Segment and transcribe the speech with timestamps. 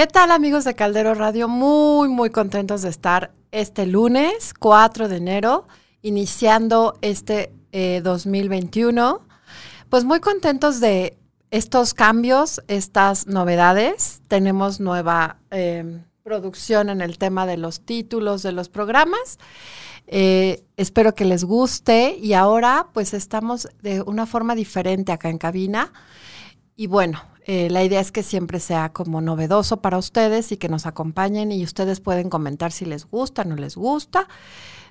[0.00, 1.46] ¿Qué tal amigos de Caldero Radio?
[1.46, 5.68] Muy, muy contentos de estar este lunes 4 de enero,
[6.00, 7.52] iniciando este
[8.02, 9.20] 2021.
[9.20, 9.32] Eh,
[9.90, 11.18] pues muy contentos de
[11.50, 14.22] estos cambios, estas novedades.
[14.26, 19.38] Tenemos nueva em, producción en el tema de los títulos de los programas.
[20.06, 25.36] Eh, espero que les guste y ahora pues estamos de una forma diferente acá en
[25.36, 25.92] cabina.
[26.74, 27.20] Y bueno,
[27.52, 31.50] eh, la idea es que siempre sea como novedoso para ustedes y que nos acompañen
[31.50, 34.28] y ustedes pueden comentar si les gusta, no les gusta.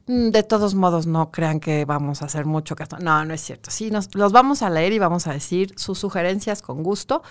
[0.08, 2.98] Mm, de todos modos, no crean que vamos a hacer mucho caso.
[3.00, 3.72] No, no es cierto.
[3.72, 7.22] Sí, nos, los vamos a leer y vamos a decir sus sugerencias con gusto.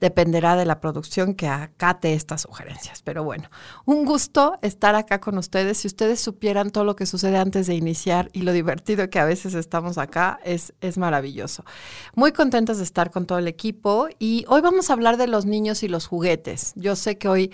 [0.00, 3.02] Dependerá de la producción que acate estas sugerencias.
[3.02, 3.48] Pero bueno,
[3.84, 5.78] un gusto estar acá con ustedes.
[5.78, 9.24] Si ustedes supieran todo lo que sucede antes de iniciar y lo divertido que a
[9.24, 11.64] veces estamos acá, es, es maravilloso.
[12.14, 15.46] Muy contentos de estar con todo el equipo y hoy vamos a hablar de los
[15.46, 16.72] niños y los juguetes.
[16.76, 17.52] Yo sé que hoy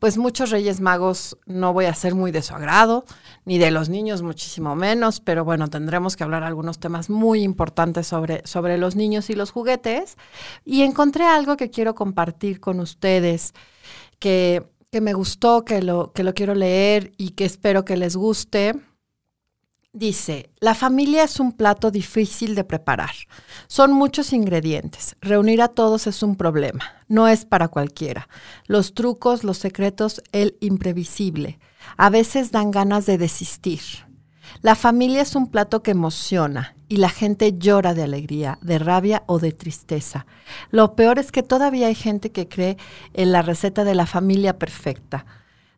[0.00, 3.04] pues muchos Reyes Magos no voy a ser muy de su agrado,
[3.44, 8.06] ni de los niños muchísimo menos, pero bueno, tendremos que hablar algunos temas muy importantes
[8.06, 10.16] sobre, sobre los niños y los juguetes.
[10.64, 13.52] Y encontré algo que quiero compartir con ustedes,
[14.18, 18.16] que, que me gustó, que lo, que lo quiero leer y que espero que les
[18.16, 18.80] guste.
[19.92, 23.10] Dice, la familia es un plato difícil de preparar.
[23.66, 25.16] Son muchos ingredientes.
[25.20, 26.84] Reunir a todos es un problema.
[27.08, 28.28] No es para cualquiera.
[28.66, 31.58] Los trucos, los secretos, el imprevisible.
[31.96, 33.80] A veces dan ganas de desistir.
[34.62, 39.24] La familia es un plato que emociona y la gente llora de alegría, de rabia
[39.26, 40.24] o de tristeza.
[40.70, 42.76] Lo peor es que todavía hay gente que cree
[43.12, 45.26] en la receta de la familia perfecta.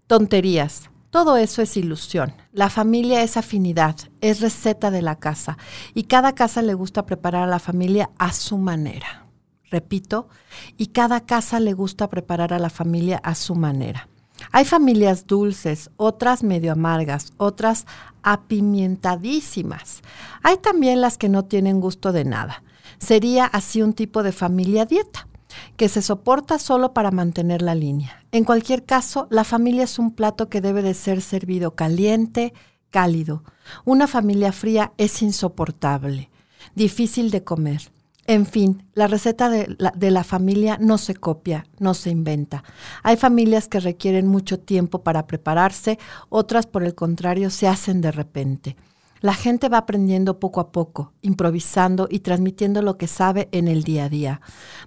[0.07, 0.91] Tonterías.
[1.13, 2.33] Todo eso es ilusión.
[2.55, 5.59] La familia es afinidad, es receta de la casa
[5.93, 9.27] y cada casa le gusta preparar a la familia a su manera.
[9.71, 10.31] Repito,
[10.79, 14.09] y cada casa le gusta preparar a la familia a su manera.
[14.53, 17.85] Hay familias dulces, otras medio amargas, otras
[18.23, 20.01] apimentadísimas.
[20.43, 22.63] Hay también las que no tienen gusto de nada.
[22.97, 25.29] Sería así un tipo de familia dieta
[25.77, 28.25] que se soporta solo para mantener la línea.
[28.33, 32.53] En cualquier caso, la familia es un plato que debe de ser servido caliente,
[32.91, 33.43] cálido.
[33.85, 36.31] Una familia fría es insoportable,
[36.75, 37.93] difícil de comer.
[38.27, 42.63] En fin, la receta de la, de la, familia no se copia, no se inventa.
[43.03, 45.99] Hay familias que requieren mucho tiempo para prepararse,
[46.29, 48.77] otras por el contrario se hacen de repente.
[49.23, 53.85] La gente va aprendiendo poco a poco, improvisando y transmitiendo lo que sabe en el
[53.85, 54.41] día a día.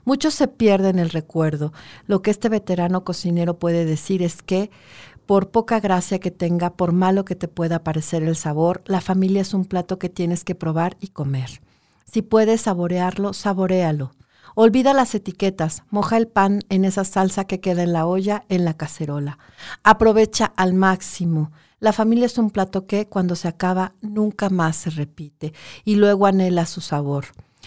[0.04, 1.72] Muchos se pierden el recuerdo.
[2.06, 4.72] Lo que este veterano cocinero puede decir es que,
[5.26, 9.42] por poca gracia que tenga, por malo que te pueda parecer el sabor, la familia
[9.42, 11.62] es un plato que tienes que probar y comer.
[12.04, 14.12] Si puedes saborearlo, saborealo.
[14.54, 18.66] Olvida las etiquetas, moja el pan en esa salsa que queda en la olla, en
[18.66, 19.40] la cacerola.
[19.82, 24.90] Aprovecha al máximo la familia es un plato que cuando se acaba nunca más se
[24.90, 25.54] repite
[25.84, 27.26] y luego anhela su sabor.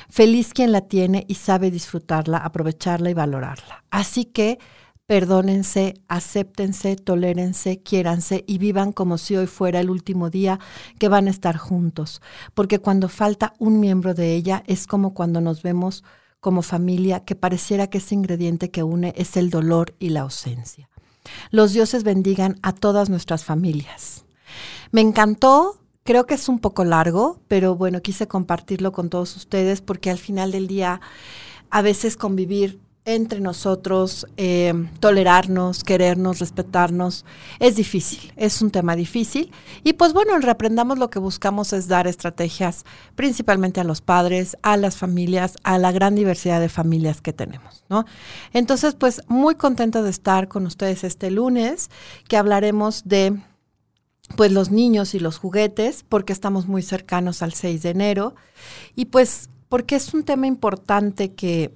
[0.09, 3.85] Feliz quien la tiene y sabe disfrutarla, aprovecharla y valorarla.
[3.91, 4.59] Así que
[5.07, 10.61] perdónense, acéptense, tolérense, quiéranse y vivan como si hoy fuera el último día
[10.99, 12.21] que van a estar juntos,
[12.53, 16.05] porque cuando falta un miembro de ella es como cuando nos vemos
[16.41, 20.88] como familia que pareciera que ese ingrediente que une es el dolor y la ausencia.
[21.51, 24.25] Los dioses bendigan a todas nuestras familias.
[24.91, 29.81] Me encantó, creo que es un poco largo, pero bueno, quise compartirlo con todos ustedes
[29.81, 31.01] porque al final del día
[31.71, 37.25] a veces convivir entre nosotros, eh, tolerarnos, querernos, respetarnos,
[37.59, 39.51] es difícil, es un tema difícil.
[39.83, 42.85] Y pues bueno, en Reprendamos lo que buscamos es dar estrategias
[43.15, 47.83] principalmente a los padres, a las familias, a la gran diversidad de familias que tenemos,
[47.89, 48.05] ¿no?
[48.53, 51.89] Entonces, pues muy contenta de estar con ustedes este lunes,
[52.29, 53.41] que hablaremos de
[54.37, 58.35] pues los niños y los juguetes, porque estamos muy cercanos al 6 de enero,
[58.95, 61.73] y pues porque es un tema importante que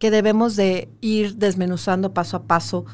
[0.00, 2.86] que debemos de ir desmenuzando paso a paso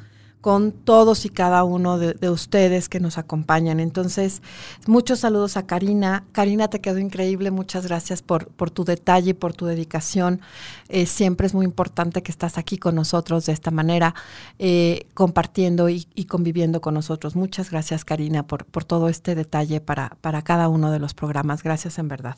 [0.47, 3.81] con todos y cada uno de, ustedes que nos acompañan.
[3.81, 4.43] Entonces,
[4.87, 6.25] muchos saludos a Karina.
[6.31, 7.51] Karina, te quedó increíble.
[7.51, 10.41] Muchas gracias por, por tu detalle, por tu dedicación.
[10.89, 14.15] Eh, siempre es muy importante que estás aquí con nosotros de esta manera,
[14.61, 17.35] eh, compartiendo y, conviviendo con nosotros.
[17.35, 21.65] Muchas gracias, Karina, por, por todo este detalle para, para cada uno de los programas.
[21.65, 22.37] Gracias en verdad.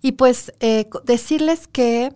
[0.00, 2.14] Y pues eh, decirles que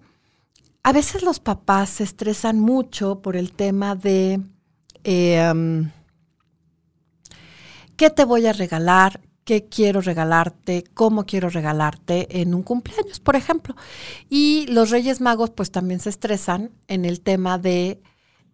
[0.83, 4.41] a veces los papás se estresan mucho por el tema de
[5.05, 5.91] em,
[7.97, 13.37] qué te voy a regalar, qué quiero regalarte, cómo quiero regalarte en un cumpleaños, por
[13.37, 13.75] ejemplo.
[14.29, 18.01] Y los Reyes Magos pues también se estresan en el tema de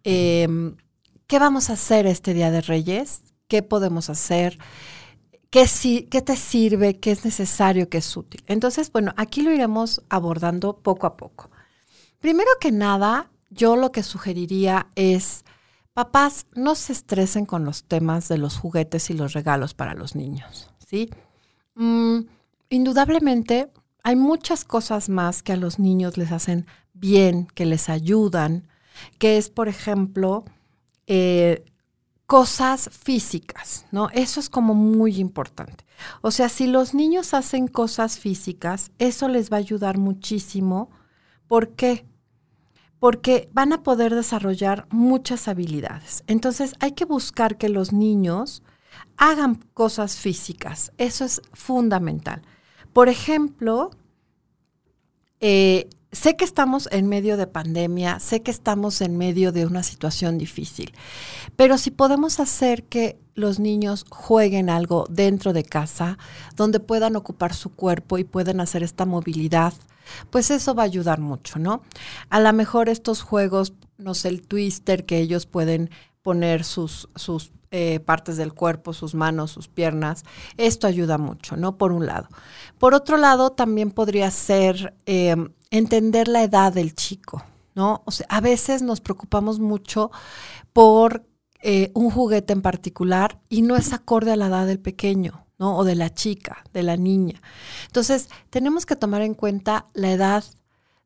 [0.03, 0.75] em,
[1.27, 3.21] ¿qué vamos a hacer este Día de Reyes?
[3.47, 4.57] ¿Qué podemos hacer?
[5.49, 5.65] ¿Qué,
[6.09, 6.99] ¿Qué te sirve?
[6.99, 7.87] ¿Qué es necesario?
[7.89, 8.43] ¿Qué es útil?
[8.47, 11.49] Entonces, bueno, aquí lo iremos abordando poco a poco.
[12.25, 15.45] Primero que nada, yo lo que sugeriría es,
[15.93, 20.15] papás, no se estresen con los temas de los juguetes y los regalos para los
[20.15, 21.11] niños, ¿sí?
[21.75, 22.21] Mm,
[22.69, 28.69] indudablemente, hay muchas cosas más que a los niños les hacen bien, que les ayudan,
[29.19, 30.45] que es, por ejemplo,
[31.05, 31.63] eh,
[32.25, 34.09] cosas físicas, ¿no?
[34.09, 35.85] Eso es como muy importante.
[36.23, 40.89] O sea, si los niños hacen cosas físicas, eso les va a ayudar muchísimo.
[41.47, 42.07] ¿Por qué?
[43.05, 46.23] Porque van a poder desarrollar muchas habilidades.
[46.25, 48.63] Entonces hay que buscar que los niños
[49.15, 50.91] hagan cosas físicas.
[50.97, 52.41] Eso es fundamental.
[52.93, 53.91] Por ejemplo,
[55.39, 59.83] eh, sé que estamos en medio de pandemia, sé que estamos en medio de una
[59.83, 60.91] situación difícil,
[61.55, 66.17] pero si podemos hacer que los niños jueguen algo dentro de casa,
[66.55, 69.75] donde puedan ocupar su cuerpo y puedan hacer esta movilidad,
[70.29, 71.81] pues eso va a ayudar mucho, ¿no?
[72.29, 75.89] A lo mejor estos juegos, no sé, el twister que ellos pueden
[76.21, 80.23] poner sus, sus eh, partes del cuerpo, sus manos, sus piernas.
[80.55, 81.77] Esto ayuda mucho, ¿no?
[81.77, 82.29] Por un lado.
[82.77, 87.43] Por otro lado, también podría ser em, entender la edad del chico,
[87.73, 88.01] ¿no?
[88.05, 90.09] O sea, a veces nos preocupamos mucho
[90.71, 91.25] por
[91.61, 95.77] eh, un juguete en particular y no es acorde a la edad del pequeño, ¿no?
[95.77, 97.41] O de la chica, de la niña.
[97.87, 100.43] Entonces, tenemos que tomar en cuenta la edad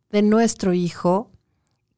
[0.09, 1.31] de nuestro hijo,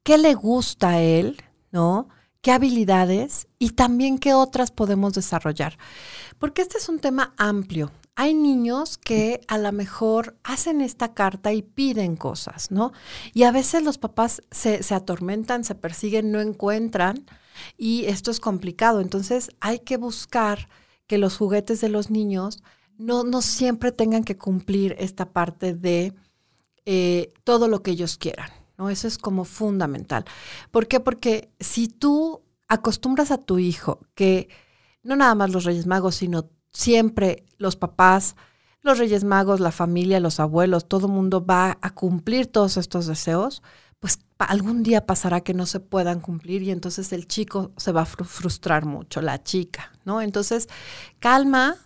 [0.04, 2.10] qué le gusta a él, ¿no?
[2.42, 5.78] qué habilidades y también qué otras podemos desarrollar.
[6.40, 7.92] Porque este es un tema amplio.
[8.16, 12.92] Hay niños que a lo mejor hacen esta carta y piden cosas, ¿no?
[13.34, 17.26] Y a veces los papás se, atormentan, se persiguen, no encuentran
[17.78, 19.02] y esto es complicado.
[19.02, 20.68] Entonces hay que buscar
[21.12, 22.64] que los juguetes de los niños
[22.98, 26.14] no, no siempre tengan que cumplir esta parte de
[26.86, 28.50] eh, todo lo que ellos quieran.
[28.90, 30.24] Eso es como fundamental.
[30.72, 31.02] ¿Por qué?
[31.02, 34.48] Porque si tú acostumbras a tu hijo que
[35.04, 38.38] no nada más los Reyes Magos, sino siempre los papás,
[38.80, 43.06] los Reyes Magos, la familia, los abuelos, todo el mundo va a cumplir todos estos
[43.06, 43.64] deseos,
[44.02, 48.02] pues algún día pasará que no se puedan cumplir y entonces el chico se va
[48.02, 50.22] a frustrar mucho, la chica, ¿no?
[50.22, 50.68] Entonces,
[51.20, 51.78] calma,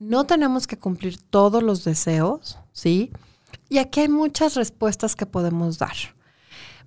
[0.00, 3.12] no tenemos que cumplir todos los deseos, ¿sí?
[3.68, 5.94] Y aquí hay muchas respuestas que podemos dar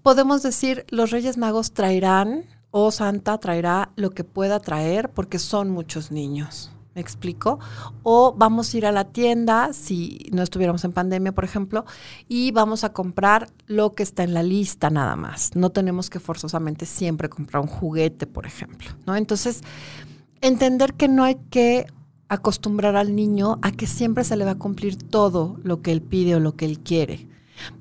[0.01, 5.69] podemos decir, los Reyes Magos traerán o Santa traerá lo que pueda traer porque son
[5.69, 6.71] muchos niños.
[6.93, 7.59] ¿Me explico?
[8.03, 11.85] O vamos a ir a la tienda, si no estuviéramos en pandemia, por ejemplo,
[12.27, 15.55] y vamos a comprar lo que está en la lista nada más.
[15.55, 18.89] No tenemos que forzosamente siempre comprar un juguete, por ejemplo.
[19.05, 19.15] ¿no?
[19.15, 19.61] Entonces,
[20.41, 21.87] entender que no hay que
[22.27, 26.01] acostumbrar al niño a que siempre se le va a cumplir todo lo que él
[26.01, 27.31] pide o lo que él quiere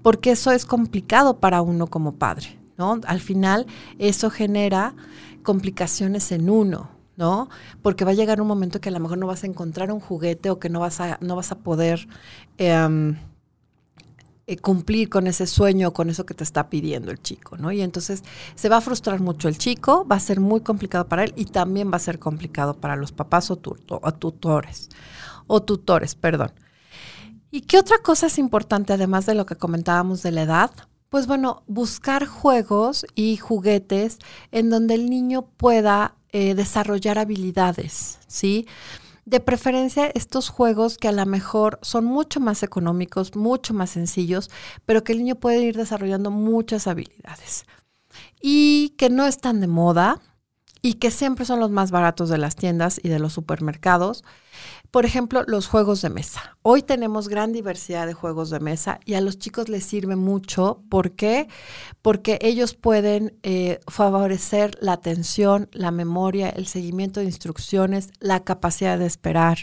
[0.02, 3.00] porque eso es complicado para uno como padre, ¿no?
[3.06, 3.66] Al final
[3.98, 4.94] eso genera
[5.42, 6.90] complicaciones en uno,
[7.20, 7.50] ¿no?
[7.82, 10.00] Porque va a llegar un momento que a lo mejor no vas a encontrar un
[10.00, 12.08] juguete o que no vas a, no vas a poder
[12.56, 13.18] em,
[14.46, 17.72] eh, cumplir con ese sueño o con eso que te está pidiendo el chico, ¿no?
[17.72, 18.24] Y entonces
[18.54, 21.44] se va a frustrar mucho el chico, va a ser muy complicado para él y
[21.44, 24.88] también va a ser complicado para los papás o tutores,
[25.46, 26.52] o tutores, perdón.
[27.50, 30.70] ¿Y qué otra cosa es importante además de lo que comentábamos de la edad?
[31.10, 34.18] Pues bueno, buscar juegos y juguetes
[34.52, 38.66] en donde el niño pueda eh, desarrollar habilidades, ¿sí?
[39.24, 44.50] De preferencia estos juegos que a lo mejor son mucho más económicos, mucho más sencillos,
[44.86, 47.64] pero que el niño puede ir desarrollando muchas habilidades.
[48.40, 50.20] Y que no están de moda
[50.82, 54.24] y que siempre son los más baratos de las tiendas y de los supermercados
[54.90, 56.56] por ejemplo, los juegos de mesa.
[56.62, 60.82] Hoy tenemos gran diversidad de juegos de mesa y a los chicos les sirve mucho.
[60.88, 61.48] ¿Por qué?
[62.02, 68.98] Porque ellos pueden eh, favorecer la atención, la memoria, el seguimiento de instrucciones, la capacidad
[68.98, 69.58] de esperar,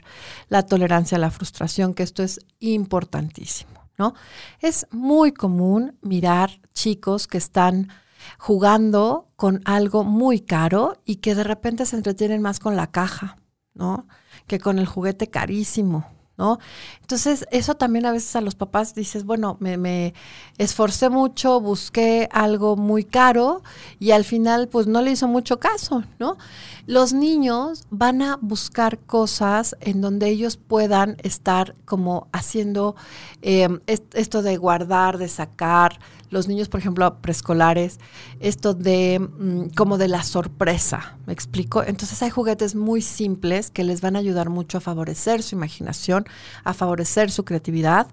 [0.48, 4.14] la tolerancia a la frustración, que esto es importantísimo, ¿no?
[4.62, 7.90] Es muy común mirar chicos que están
[8.38, 13.38] jugando con algo muy caro y que de repente se entretienen más con la caja,
[13.74, 14.08] ¿no?
[14.48, 16.06] que con el juguete carísimo,
[16.38, 16.60] ¿no?
[17.02, 20.14] Entonces, eso también a veces a los papás dices, bueno, me, me,
[20.58, 23.64] esforcé mucho, busqué algo muy caro
[24.00, 26.38] y al final pues no le hizo mucho caso, ¿no?
[26.86, 32.96] Los niños van a buscar cosas en donde ellos puedan estar como haciendo
[33.42, 38.00] em, esto de guardar, de sacar, los niños, por ejemplo, preescolares,
[38.40, 41.84] esto de mm, como de la sorpresa, ¿me explico?
[41.84, 46.26] Entonces hay juguetes muy simples que les van a ayudar mucho a favorecer su imaginación,
[46.64, 48.08] a favorecer su creatividad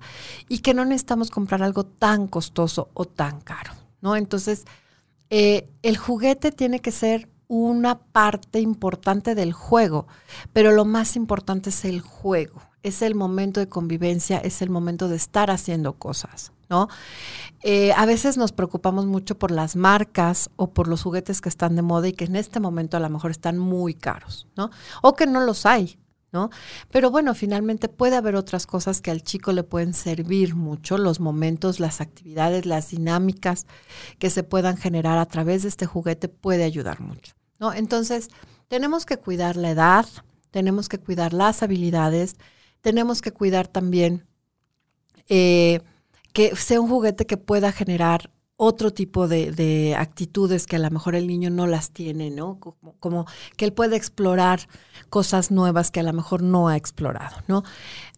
[0.48, 4.16] y que no necesitamos comprar algo tan costoso o tan caro, ¿no?
[4.16, 4.64] Entonces,
[5.30, 10.06] eh, el juguete tiene que ser una parte importante del juego,
[10.52, 15.08] pero lo más importante es el juego, es el momento de convivencia, es el momento
[15.08, 16.52] de estar haciendo cosas,
[17.62, 21.76] Eh, a veces nos preocupamos mucho por las marcas o por los juguetes que están
[21.76, 24.70] de moda y que en este momento a lo mejor están muy caros, ¿no?
[25.02, 25.98] O que no los hay,
[26.30, 26.50] ¿no?
[26.90, 31.20] Pero bueno, finalmente puede haber otras cosas que al chico le pueden servir mucho, los
[31.20, 33.66] momentos, las actividades, las dinámicas
[34.18, 37.72] que se puedan generar a través de este juguete puede ayudar mucho, ¿no?
[37.72, 38.28] Entonces,
[38.68, 40.06] tenemos que cuidar la edad,
[40.50, 42.36] tenemos que cuidar las habilidades,
[42.82, 44.26] tenemos que cuidar también
[45.28, 45.80] eh,
[46.34, 51.14] que sea un juguete que pueda generar otro tipo de, actitudes que a lo mejor
[51.14, 52.58] el niño no las tiene, ¿no?
[53.00, 53.26] Como,
[53.56, 54.68] que él puede explorar
[55.10, 57.62] cosas nuevas que a lo mejor no ha explorado, ¿no?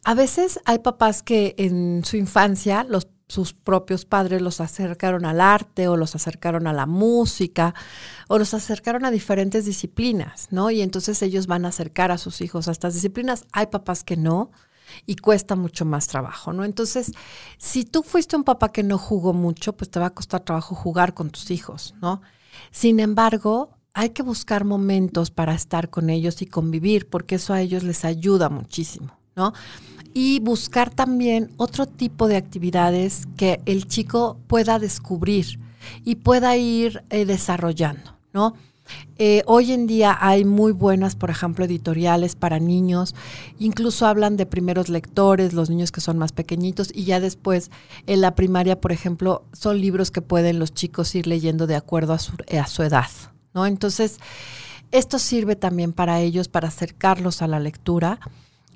[0.04, 5.40] A veces hay papás que en su infancia los, sus propios padres los acercaron al
[5.40, 7.74] arte o los acercaron a la música
[8.28, 10.70] o los acercaron a diferentes disciplinas, ¿no?
[10.70, 13.46] Y entonces ellos van a acercar a sus hijos a estas disciplinas.
[13.52, 14.50] Hay papás que no,
[15.06, 16.64] y cuesta mucho más trabajo, ¿no?
[16.64, 17.12] Entonces,
[17.58, 20.74] si tú fuiste un papá que no jugó mucho, pues te va a costar trabajo
[20.74, 22.22] jugar con tus hijos, ¿no?
[22.70, 27.60] Sin embargo, hay que buscar momentos para estar con ellos y convivir, porque eso a
[27.60, 29.52] ellos les ayuda muchísimo, ¿no?
[30.12, 35.58] Y buscar también otro tipo de actividades que el chico pueda descubrir
[36.04, 38.54] y pueda ir eh, desarrollando, ¿no?
[39.18, 43.14] Eh, hoy en día hay muy buenas, por ejemplo, editoriales para niños,
[43.58, 47.70] incluso hablan de primeros lectores, los niños que son más pequeñitos, y ya después
[48.06, 52.12] en la primaria, por ejemplo, son libros que pueden los chicos ir leyendo de acuerdo
[52.12, 53.08] a su, a su edad,
[53.54, 53.66] ¿no?
[53.66, 54.18] Entonces,
[54.92, 58.20] esto sirve también para ellos, para acercarlos a la lectura.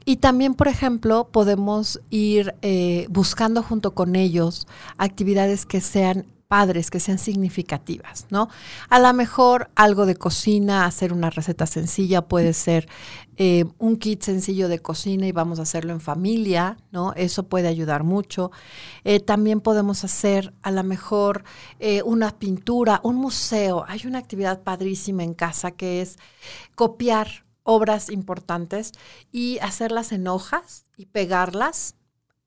[0.04, 6.90] Y también, por ejemplo, podemos ir eh, buscando junto con ellos actividades que sean padres,
[6.90, 8.48] que sean significativas, ¿no?
[8.88, 12.88] A lo mejor algo de cocina, hacer una receta sencilla, puede ser
[13.36, 17.12] eh, un kit sencillo de cocina y vamos a hacerlo en familia, ¿no?
[17.14, 18.50] Eso puede ayudar mucho.
[19.04, 21.44] Eh, también podemos hacer a lo mejor
[21.78, 23.84] eh, una pintura, un museo.
[23.86, 26.16] Hay una actividad padrísima en casa que es
[26.74, 28.90] copiar obras importantes
[29.30, 31.94] y hacerlas en hojas y pegarlas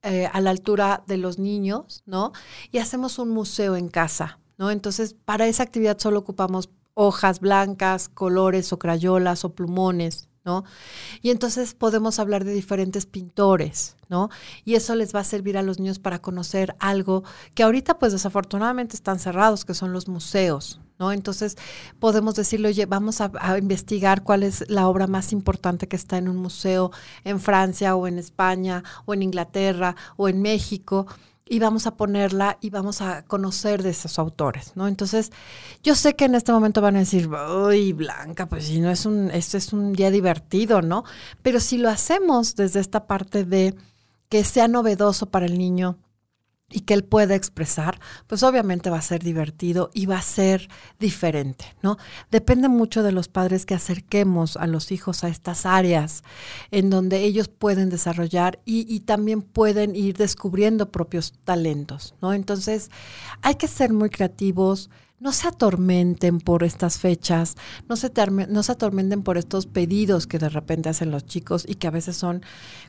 [0.04, 2.32] eh, a la altura de los niños, ¿no?
[2.70, 4.70] Y hacemos un museo en casa, ¿no?
[4.70, 10.64] Entonces, para esa actividad solo ocupamos hojas blancas, colores o crayolas o plumones, ¿no?
[11.22, 14.28] Y entonces podemos hablar de diferentes pintores, ¿no?
[14.64, 18.12] Y eso les va a servir a los niños para conocer algo que ahorita pues
[18.12, 21.12] desafortunadamente están cerrados, que son los museos, ¿no?
[21.12, 21.56] Entonces
[21.98, 26.28] podemos decirle, oye, vamos a, investigar cuál es la obra más importante que está en
[26.28, 26.90] un museo
[27.24, 31.06] en Francia o en España o en Inglaterra o en México
[31.46, 34.88] y vamos a ponerla y vamos a conocer de esos autores, ¿no?
[34.88, 35.30] Entonces,
[35.82, 39.04] yo sé que en este momento van a decir, uy, Blanca, pues si no es
[39.04, 41.04] un, esto es un día divertido, ¿no?
[41.42, 43.74] Pero si lo hacemos desde esta parte de
[44.30, 45.98] que sea novedoso para el niño,
[46.70, 50.68] y que él pueda expresar, pues obviamente va a ser divertido y va a ser
[50.98, 51.98] diferente, ¿no?
[52.30, 56.22] Depende mucho de los padres que acerquemos a los hijos a estas áreas
[56.70, 62.32] en donde ellos pueden desarrollar y, y también pueden ir descubriendo propios talentos, ¿no?
[62.32, 62.90] Entonces,
[63.42, 64.90] hay que ser muy creativos,
[65.20, 67.56] no se atormenten por estas fechas,
[67.88, 68.10] no se,
[68.48, 71.90] no se atormenten por estos pedidos que de repente hacen los chicos y que a
[71.92, 72.42] veces son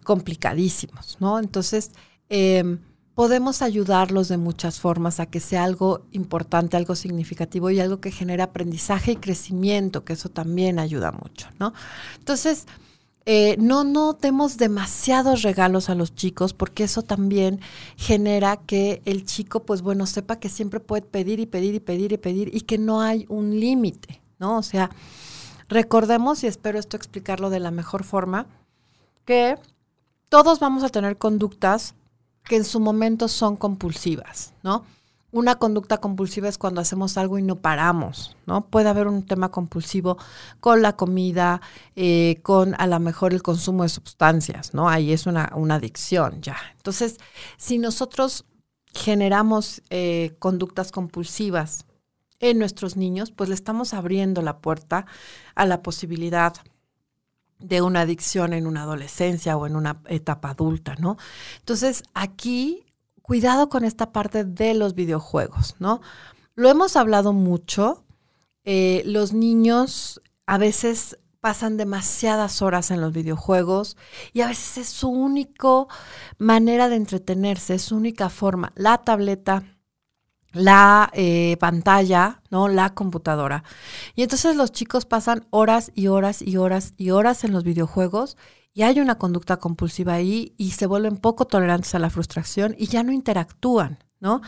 [0.03, 1.39] complicadísimos, ¿no?
[1.39, 1.91] Entonces,
[2.29, 2.77] eh,
[3.15, 8.11] podemos ayudarlos de muchas formas a que sea algo importante, algo significativo y algo que
[8.11, 11.73] genere aprendizaje y crecimiento, que eso también ayuda mucho, ¿no?
[12.19, 12.67] Entonces,
[13.25, 17.61] eh, no, no demos demasiados regalos a los chicos porque eso también
[17.95, 22.11] genera que el chico, pues bueno, sepa que siempre puede pedir y pedir y pedir
[22.11, 24.57] y pedir y que no hay un límite, ¿no?
[24.57, 24.91] O sea,
[25.69, 28.45] recordemos, y espero esto explicarlo de la mejor forma,
[29.23, 29.57] que
[30.27, 31.95] todos vamos a tener conductas
[32.47, 34.83] que en su momento son compulsivas, ¿no?
[35.31, 38.61] Una conducta compulsiva es cuando hacemos algo y no paramos, ¿no?
[38.61, 40.17] Puede haber un tema compulsivo
[40.61, 41.59] con la comida,
[41.97, 44.87] eh, con a lo mejor el consumo de sustancias, ¿no?
[44.87, 46.55] Ahí es una, adicción ya.
[46.77, 47.17] Entonces,
[47.57, 48.45] si nosotros
[48.93, 51.85] generamos eh, conductas compulsivas
[52.39, 55.05] en nuestros niños, pues le estamos abriendo la puerta
[55.55, 56.53] a la posibilidad
[57.67, 61.17] de una adicción en una adolescencia o en una etapa adulta, ¿no?
[61.59, 62.85] Entonces, aquí
[63.21, 66.01] cuidado con esta parte de los videojuegos, ¿no?
[66.55, 68.03] Lo hemos hablado mucho.
[68.63, 73.97] Eh, los niños a veces pasan demasiadas horas en los videojuegos
[74.33, 75.85] y a veces es su única
[76.39, 78.71] manera de entretenerse, es su única forma.
[78.75, 79.63] La tableta,
[80.55, 82.69] la eh, pantalla, ¿no?
[82.69, 83.63] La computadora.
[84.15, 88.37] Y entonces los chicos pasan horas y horas y horas y horas en los videojuegos
[88.73, 92.87] y hay una conducta compulsiva ahí y se vuelven poco tolerantes a la frustración y
[92.87, 94.41] ya no interactúan, ¿no?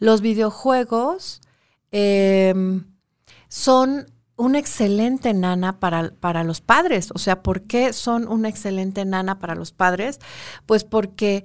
[0.00, 1.40] Los videojuegos
[1.92, 2.84] em,
[3.48, 4.06] son
[4.36, 7.10] una excelente nana para, para, los padres.
[7.14, 10.18] O sea, ¿por qué son una excelente nana para los padres?
[10.66, 11.44] Pues porque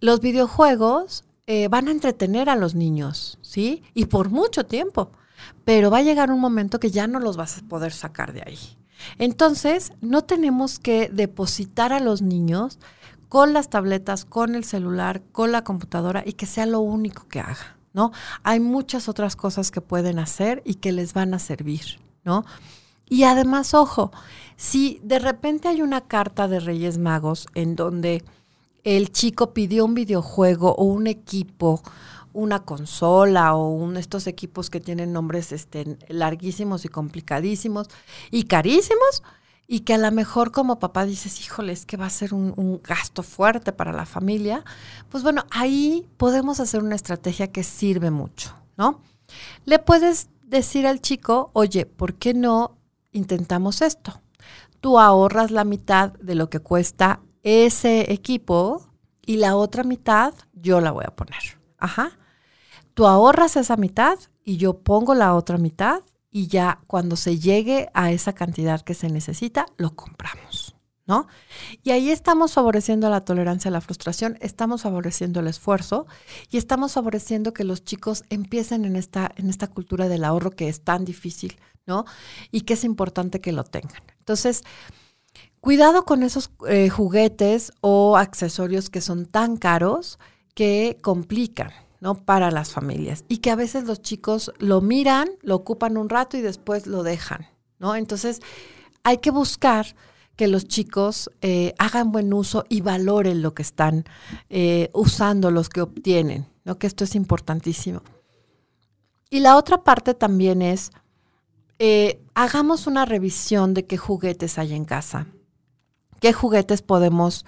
[0.00, 3.82] los videojuegos eh, van a entretener a los niños, ¿sí?
[3.94, 5.10] Y por mucho tiempo.
[5.64, 8.42] Pero va a llegar un momento que ya no los vas a poder sacar de
[8.46, 8.58] ahí.
[9.18, 12.78] Entonces, no tenemos que depositar a los niños
[13.28, 17.40] con las tabletas, con el celular, con la computadora y que sea lo único que
[17.40, 18.12] haga, ¿no?
[18.44, 21.98] Hay muchas otras cosas que pueden hacer y que les van a servir.
[22.24, 22.44] ¿no?
[23.06, 24.10] Y además, ojo,
[24.56, 28.24] si de repente hay una carta de Reyes Magos en donde
[28.84, 31.82] el chico pidió un videojuego o un equipo,
[32.32, 37.88] una consola o un estos equipos que tienen nombres este, larguísimos y complicadísimos
[38.30, 39.22] y carísimos,
[39.66, 42.52] y que a lo mejor como papá dices, híjole, es que va a ser un,
[42.56, 44.62] un, gasto fuerte para la familia,
[45.08, 49.00] pues bueno, ahí podemos hacer una estrategia que sirve mucho, ¿no?
[49.64, 52.76] Le puedes decir al chico, oye, ¿por qué no
[53.12, 54.20] intentamos esto?
[54.80, 58.88] Tú ahorras la mitad de lo que cuesta ese equipo
[59.24, 61.58] y la otra mitad yo la voy a poner.
[61.78, 62.18] Ajá.
[62.94, 67.90] Tú ahorras esa mitad y yo pongo la otra mitad y ya cuando se llegue
[67.94, 70.74] a esa cantidad que se necesita, lo compramos.
[71.06, 71.26] ¿no?
[71.82, 76.06] Y ahí estamos favoreciendo la tolerancia a la frustración, estamos favoreciendo el esfuerzo
[76.50, 80.68] y estamos favoreciendo que los chicos empiecen en esta, en esta cultura del ahorro que
[80.68, 82.06] es tan difícil, ¿no?
[82.50, 84.02] Y que es importante que lo tengan.
[84.18, 84.64] Entonces,
[85.64, 90.18] cuidado con esos eh, juguetes o accesorios que son tan caros
[90.54, 92.16] que complican, ¿no?
[92.16, 96.36] Para las familias y que a veces los chicos lo miran, lo ocupan un rato
[96.36, 97.46] y después lo dejan,
[97.78, 97.96] ¿no?
[97.96, 98.42] Entonces,
[99.04, 99.86] hay que buscar
[100.36, 104.04] que los chicos eh, hagan buen uso y valoren lo que están
[104.50, 106.76] eh, usando, los que obtienen, ¿no?
[106.76, 108.02] que esto es importantísimo.
[109.30, 110.90] Y la otra parte también es,
[112.34, 115.26] hagamos una revisión de qué juguetes hay en casa,
[116.20, 117.44] qué juguetes podemos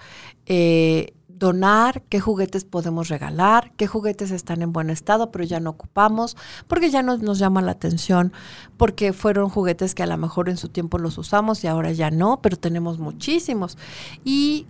[1.37, 6.35] donar, qué juguetes podemos regalar, qué juguetes están en buen estado, pero ya no ocupamos,
[6.67, 8.33] porque ya no nos llama la atención,
[8.75, 12.09] porque fueron juguetes que a lo mejor en su tiempo los usamos y ahora ya
[12.09, 13.77] no, pero tenemos muchísimos.
[14.23, 14.65] Y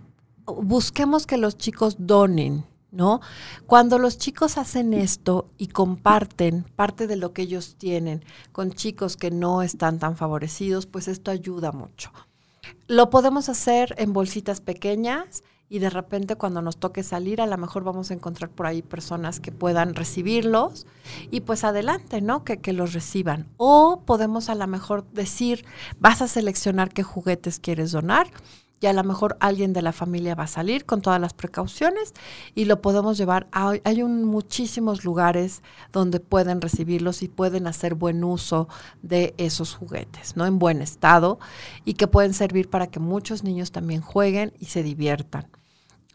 [0.46, 3.22] busquemos que los chicos donen, ¿no?
[3.66, 9.16] Cuando los chicos hacen esto y comparten parte de lo que ellos tienen con chicos
[9.16, 12.12] que no están tan favorecidos, pues esto ayuda mucho.
[12.88, 17.58] Lo podemos hacer en bolsitas pequeñas y de repente cuando nos toque salir a lo
[17.58, 20.88] mejor vamos a encontrar por ahí personas que puedan recibirlos
[21.30, 22.46] y pues adelante, ¿no?
[22.46, 23.48] Que, que los reciban.
[23.58, 25.66] O podemos a lo mejor decir,
[26.00, 28.28] vas a seleccionar qué juguetes quieres donar
[28.80, 32.14] y a lo mejor alguien de la familia va a salir con todas las precauciones
[32.54, 37.96] y lo podemos llevar a, hay un, muchísimos lugares donde pueden recibirlos y pueden hacer
[37.96, 38.68] buen uso
[39.02, 40.46] de esos juguetes, ¿no?
[40.46, 41.40] En buen estado
[41.86, 45.48] y que pueden servir para que muchos niños también jueguen y se diviertan.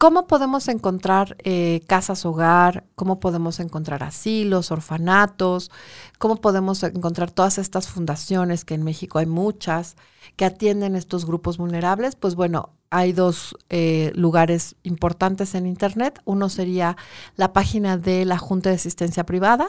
[0.03, 2.83] ¿Cómo podemos encontrar eh, casas hogar?
[2.97, 5.71] ¿Cómo podemos encontrar asilos, orfanatos?
[6.19, 9.95] ¿Cómo podemos encontrar todas estas fundaciones, que en México hay muchas,
[10.35, 12.17] que atienden estos grupos vulnerables?
[12.17, 16.21] Pues bueno, hay dos eh, lugares importantes en Internet.
[16.25, 16.97] Uno sería
[17.37, 19.69] la página de la Junta de Asistencia Privada,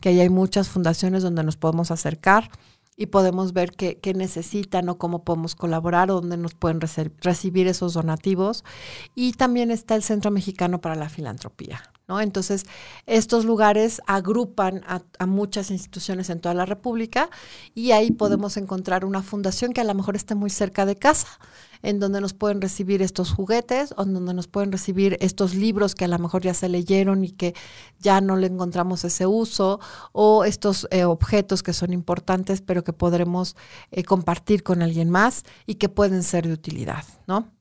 [0.00, 2.48] que ahí hay muchas fundaciones donde nos podemos acercar
[2.96, 6.80] y podemos ver qué, necesitan o cómo podemos colaborar o dónde nos pueden
[7.20, 8.64] recibir esos donativos.
[9.14, 11.82] Y también está el Centro Mexicano para la Filantropía.
[12.06, 12.20] ¿no?
[12.20, 12.66] Entonces,
[13.06, 17.30] estos lugares agrupan a, a, muchas instituciones en toda la República
[17.74, 21.28] y ahí podemos encontrar una fundación que a lo mejor esté muy cerca de casa
[21.84, 25.94] en donde nos pueden recibir estos juguetes, o en donde nos pueden recibir estos libros
[25.94, 27.54] que a lo mejor ya se leyeron y que
[28.00, 29.78] ya no le encontramos ese uso,
[30.12, 33.54] o estos eh, objetos que son importantes pero que podremos
[33.90, 37.52] eh, compartir con alguien más y que pueden ser de utilidad, ¿no?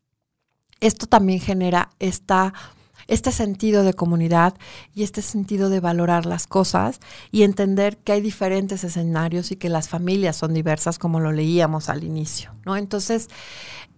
[0.80, 2.54] Esto también genera esta
[3.08, 4.56] este sentido de comunidad
[4.94, 7.00] y este sentido de valorar las cosas
[7.32, 11.90] y entender que hay diferentes escenarios y que las familias son diversas como lo leíamos
[11.90, 12.78] al inicio, ¿no?
[12.78, 13.30] Entonces,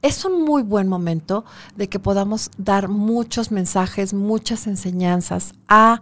[0.05, 5.99] es un muy buen momento de que podamos dar muchos mensajes, muchas enseñanzas a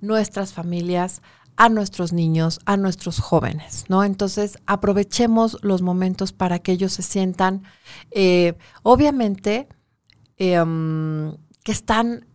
[0.00, 1.20] nuestras familias,
[1.56, 4.04] a nuestros niños, a nuestros jóvenes, ¿no?
[4.04, 7.62] Entonces, aprovechemos los momentos para que ellos se sientan,
[8.10, 9.68] eh, obviamente,
[10.38, 12.26] em, que están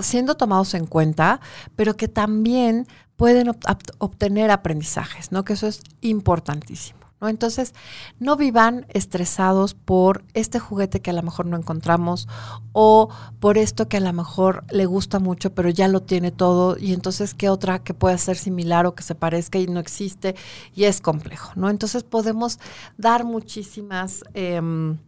[0.00, 1.42] siendo tomados en cuenta,
[1.76, 3.52] pero que también pueden
[3.98, 5.44] obtener aprendizajes, ¿no?
[5.44, 7.05] Que eso es importantísimo.
[7.20, 7.28] ¿No?
[7.28, 7.74] Entonces,
[8.18, 12.28] no vivan estresados por este juguete que a lo mejor no encontramos
[12.72, 13.08] o
[13.40, 16.92] por esto que a lo mejor le gusta mucho, pero ya lo tiene todo y
[16.92, 20.34] entonces qué otra que pueda ser similar o que se parezca y no existe
[20.74, 21.70] y es complejo, ¿no?
[21.70, 22.58] Entonces podemos
[22.98, 24.98] dar muchísimas em,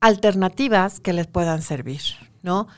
[0.00, 2.02] alternativas que les puedan servir,
[2.42, 2.68] ¿no?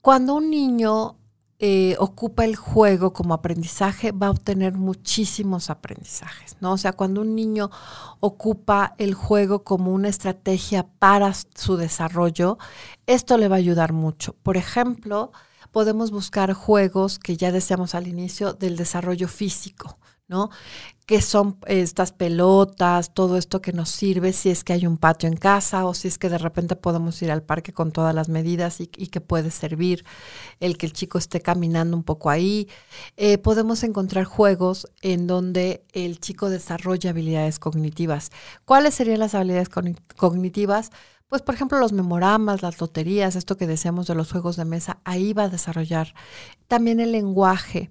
[0.00, 1.16] Cuando un niño
[1.64, 6.72] eh, ocupa el juego como aprendizaje, va a obtener muchísimos aprendizajes, ¿no?
[6.72, 7.70] O sea, cuando un niño
[8.18, 12.58] ocupa el juego como una estrategia para su desarrollo,
[13.06, 14.34] esto le va a ayudar mucho.
[14.42, 15.30] Por ejemplo,
[15.70, 19.98] podemos buscar juegos que ya decíamos al inicio del desarrollo físico,
[20.32, 20.50] ¿no?
[21.06, 25.28] Que son estas pelotas, todo esto que nos sirve si es que hay un patio
[25.28, 28.28] en casa o si es que de repente podemos ir al parque con todas las
[28.30, 30.04] medidas y, que puede servir
[30.58, 32.68] el que el chico esté caminando un poco ahí.
[33.16, 38.30] Eh, podemos encontrar juegos en donde el chico desarrolla habilidades cognitivas.
[38.64, 39.68] ¿Cuáles serían las habilidades
[40.16, 40.90] cognitivas?
[41.28, 44.98] Pues por ejemplo los memoramas, las loterías, esto que decíamos de los juegos de mesa,
[45.04, 46.14] ahí va a desarrollar.
[46.68, 47.90] También el lenguaje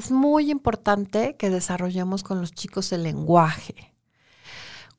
[0.00, 3.94] es muy importante que desarrollemos con los chicos el lenguaje.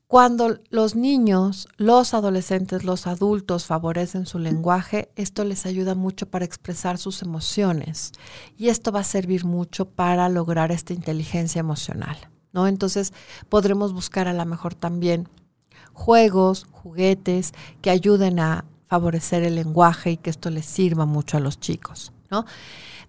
[0.06, 6.46] Cuando los niños, los adolescentes, los adultos favorecen su lenguaje, esto les ayuda mucho para
[6.46, 8.12] expresar sus emociones
[8.58, 12.18] y esto va a servir mucho para lograr esta inteligencia emocional,
[12.52, 12.68] ¿no?
[12.68, 13.12] Entonces,
[13.50, 15.30] podremos buscar a lo mejor también
[15.94, 21.40] juegos, juguetes que ayuden a favorecer el lenguaje y que esto les sirva mucho a
[21.40, 22.46] los chicos, ¿no?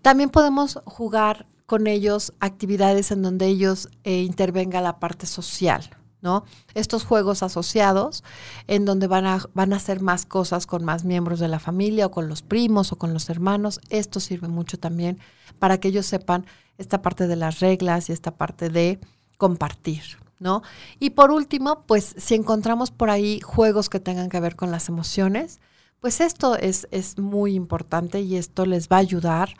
[0.00, 5.88] También podemos jugar con ellos actividades en donde ellos eh, intervenga la parte social,
[6.20, 6.44] ¿no?
[6.74, 8.24] Estos juegos asociados
[8.66, 12.04] en donde van a, van a hacer más cosas con más miembros de la familia
[12.04, 15.18] o con los primos o con los hermanos, esto sirve mucho también
[15.58, 16.44] para que ellos sepan
[16.76, 19.00] esta parte de las reglas y esta parte de
[19.38, 20.02] compartir,
[20.40, 20.60] ¿no?
[21.00, 24.90] Y por último, pues si encontramos por ahí juegos que tengan que ver con las
[24.90, 25.58] emociones,
[26.02, 29.54] pues esto es, es muy importante y esto les va a ayudar,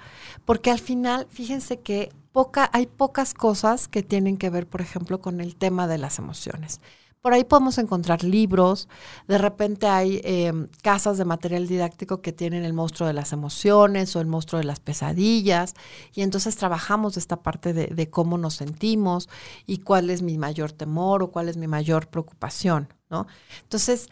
[0.45, 5.21] porque al final, fíjense que poca, hay pocas cosas que tienen que ver, por ejemplo,
[5.21, 6.81] con el tema de las emociones.
[7.21, 8.89] Por ahí podemos encontrar libros,
[9.29, 14.17] de repente hay em, casas de material didáctico que tienen el monstruo de las emociones
[14.17, 15.75] o el monstruo de las pesadillas,
[16.13, 19.29] y entonces trabajamos esta parte de, cómo nos sentimos
[19.65, 23.29] y cuál es mi mayor temor o cuál es mi mayor preocupación, ¿no?
[23.63, 24.09] Entonces,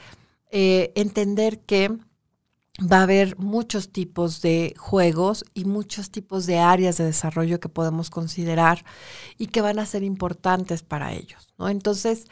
[0.53, 1.99] eh, entender que
[2.79, 7.69] va a haber muchos tipos de juegos y muchos tipos de áreas de desarrollo que
[7.69, 8.85] podemos considerar
[9.39, 11.69] y que van a ser importantes para ellos, ¿no?
[11.69, 12.27] Entonces,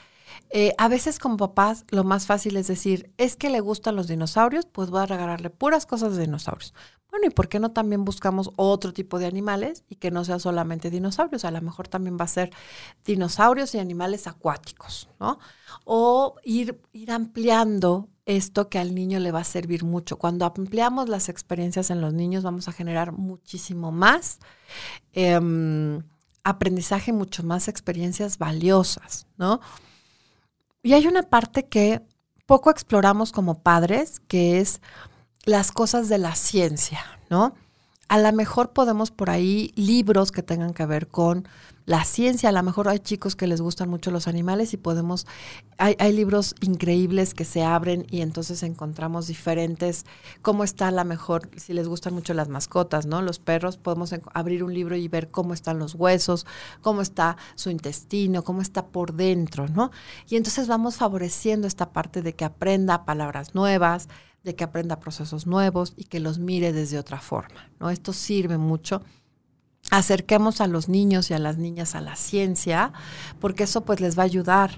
[0.51, 4.09] eh, a veces como papás lo más fácil es decir, es que le gustan los
[4.09, 6.75] dinosaurios, pues voy a regalarle puras cosas de dinosaurios.
[7.11, 10.39] Bueno, ¿y por qué no también buscamos otro tipo de animales y que no sea
[10.39, 11.45] solamente dinosaurios?
[11.47, 12.51] A lo mejor también va a ser
[13.05, 15.39] dinosaurios y animales acuáticos, ¿no?
[15.85, 20.19] O ir, ir ampliando esto que al niño le va a servir mucho.
[20.19, 24.39] Cuando ampliamos las experiencias en los niños, vamos a generar muchísimo más
[25.15, 26.03] em,
[26.45, 29.61] aprendizaje, mucho más experiencias valiosas, ¿no?
[30.83, 32.03] Y hay una parte que
[32.45, 34.83] poco exploramos como padres, que es
[35.45, 37.55] las cosas de la ciencia, ¿no?
[38.09, 41.47] A lo mejor podemos por ahí libros que tengan que ver con
[41.89, 45.27] la ciencia, a lo mejor hay chicos que les gustan mucho los animales y podemos,
[45.79, 50.05] hay, hay libros increíbles que se abren y entonces encontramos diferentes,
[50.43, 53.23] cómo está a lo mejor, si les gustan mucho las mascotas, ¿no?
[53.23, 56.47] Los perros, podemos abrir un libro y ver cómo están los huesos,
[56.83, 59.91] cómo está su intestino, cómo está por dentro, ¿no?
[60.29, 64.11] Y entonces vamos favoreciendo esta parte de que aprenda palabras nuevas,
[64.49, 67.91] de que aprenda procesos nuevos y que los mire desde otra forma, ¿no?
[67.91, 69.03] Esto sirve mucho
[69.91, 72.93] acerquemos a los niños y a las niñas a la ciencia,
[73.41, 74.71] porque eso pues les va a ayudar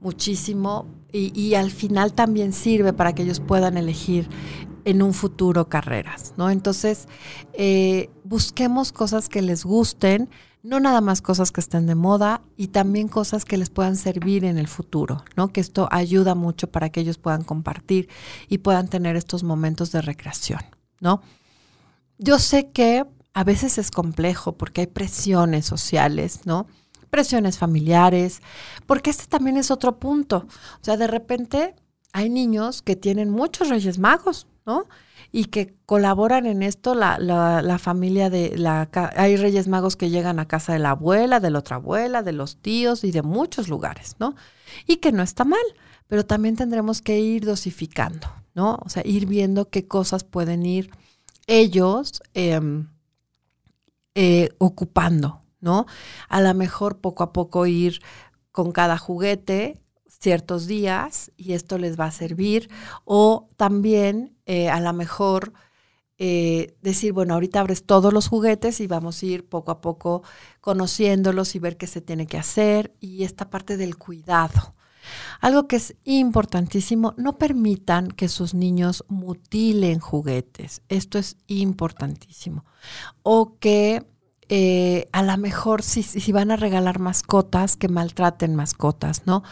[0.00, 4.28] muchísimo y, al final también sirve para que ellos puedan elegir
[4.84, 6.50] en un futuro carreras, ¿no?
[6.50, 7.08] Entonces,
[7.54, 10.28] eh, busquemos cosas que les gusten,
[10.66, 14.44] no nada más cosas que estén de moda y también cosas que les puedan servir
[14.44, 15.52] en el futuro, ¿no?
[15.52, 18.08] Que esto ayuda mucho para que ellos puedan compartir
[18.48, 20.60] y puedan tener estos momentos de recreación,
[21.00, 21.22] ¿no?
[22.18, 26.66] Yo sé que a veces es complejo porque hay presiones sociales, ¿no?
[27.10, 28.42] Presiones familiares,
[28.86, 30.48] porque este también es otro punto.
[30.80, 31.76] O sea, de repente
[32.12, 34.86] hay niños que tienen muchos Reyes Magos, ¿no?
[35.32, 38.88] Y que colaboran en esto la, la, familia de la...
[39.16, 42.32] Hay Reyes Magos que llegan a casa de la abuela, de la otra abuela, de
[42.32, 44.34] los tíos y de muchos lugares, ¿no?
[44.86, 45.64] Y que no está mal,
[46.06, 48.78] pero también tendremos que ir dosificando, ¿no?
[48.84, 50.90] O sea, ir viendo qué cosas pueden ir
[51.46, 52.88] ellos em,
[54.14, 55.86] eh, ocupando, ¿no?
[56.28, 58.00] A lo mejor poco a poco ir
[58.52, 62.68] con cada juguete ciertos días y esto les va a servir.
[63.04, 65.52] O también eh, a lo mejor
[66.18, 70.22] eh, decir, bueno, ahorita abres todos los juguetes y vamos a ir poco a poco
[70.60, 74.74] conociéndolos y ver qué se tiene que hacer y esta parte del cuidado.
[75.40, 80.82] Algo que es importantísimo, no permitan que sus niños mutilen juguetes.
[80.88, 82.64] Esto es importantísimo.
[83.22, 84.04] O que
[84.48, 89.42] eh, a lo mejor si, si van a regalar mascotas, que maltraten mascotas, ¿no?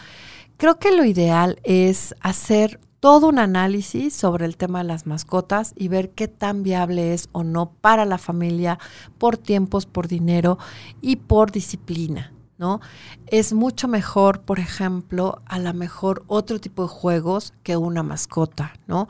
[0.65, 5.75] Creo que lo ideal es hacer todo un análisis sobre el tema de las mascotas
[5.77, 8.79] y ver qué tan viable es o no para la familia
[9.19, 10.57] por tiempos, por dinero
[11.03, 12.34] y por disciplina.
[13.27, 18.75] Es mucho mejor, por ejemplo, a lo mejor otro tipo de juegos que una mascota,
[18.87, 19.09] ¿no?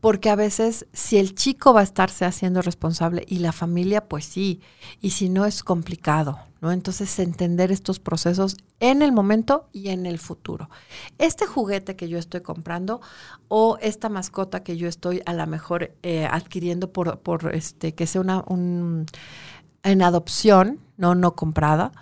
[0.00, 4.24] Porque a veces si el chico va a estarse haciendo responsable y la familia, pues
[4.24, 4.60] sí,
[5.00, 6.72] y si no es complicado, ¿no?
[6.72, 10.70] Entonces entender estos procesos en el momento y en el futuro.
[11.18, 13.00] Este juguete que yo estoy comprando
[13.48, 18.06] o esta mascota que yo estoy a lo mejor eh, adquiriendo por, por este, que
[18.06, 19.06] sea una un,
[19.82, 21.92] en adopción, no, no comprada,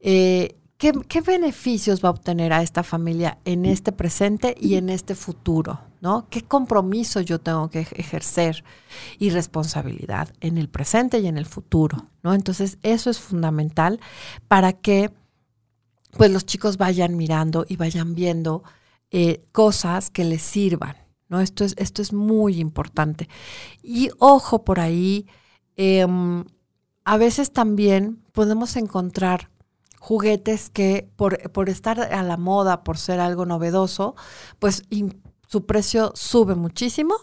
[0.00, 5.14] eh, ¿qué, beneficios va a obtener a esta familia en este presente y en este
[5.14, 5.80] futuro?
[6.00, 6.28] ¿no?
[6.30, 8.64] ¿Qué compromiso yo tengo que ejercer
[9.18, 12.06] y responsabilidad en el presente y en el futuro?
[12.22, 12.32] ¿no?
[12.32, 14.00] Entonces, eso es fundamental
[14.46, 15.10] para que
[16.16, 18.62] pues, los chicos vayan mirando y vayan viendo
[19.10, 20.96] eh, cosas que les sirvan.
[21.28, 21.40] ¿no?
[21.40, 23.28] Esto, es, esto es muy importante.
[23.82, 25.26] Y ojo por ahí,
[25.76, 26.44] em,
[27.04, 29.50] a veces también podemos encontrar
[29.98, 34.14] juguetes que por, por, estar a la moda, por ser algo novedoso,
[34.58, 34.82] pues
[35.46, 37.14] su precio sube muchísimo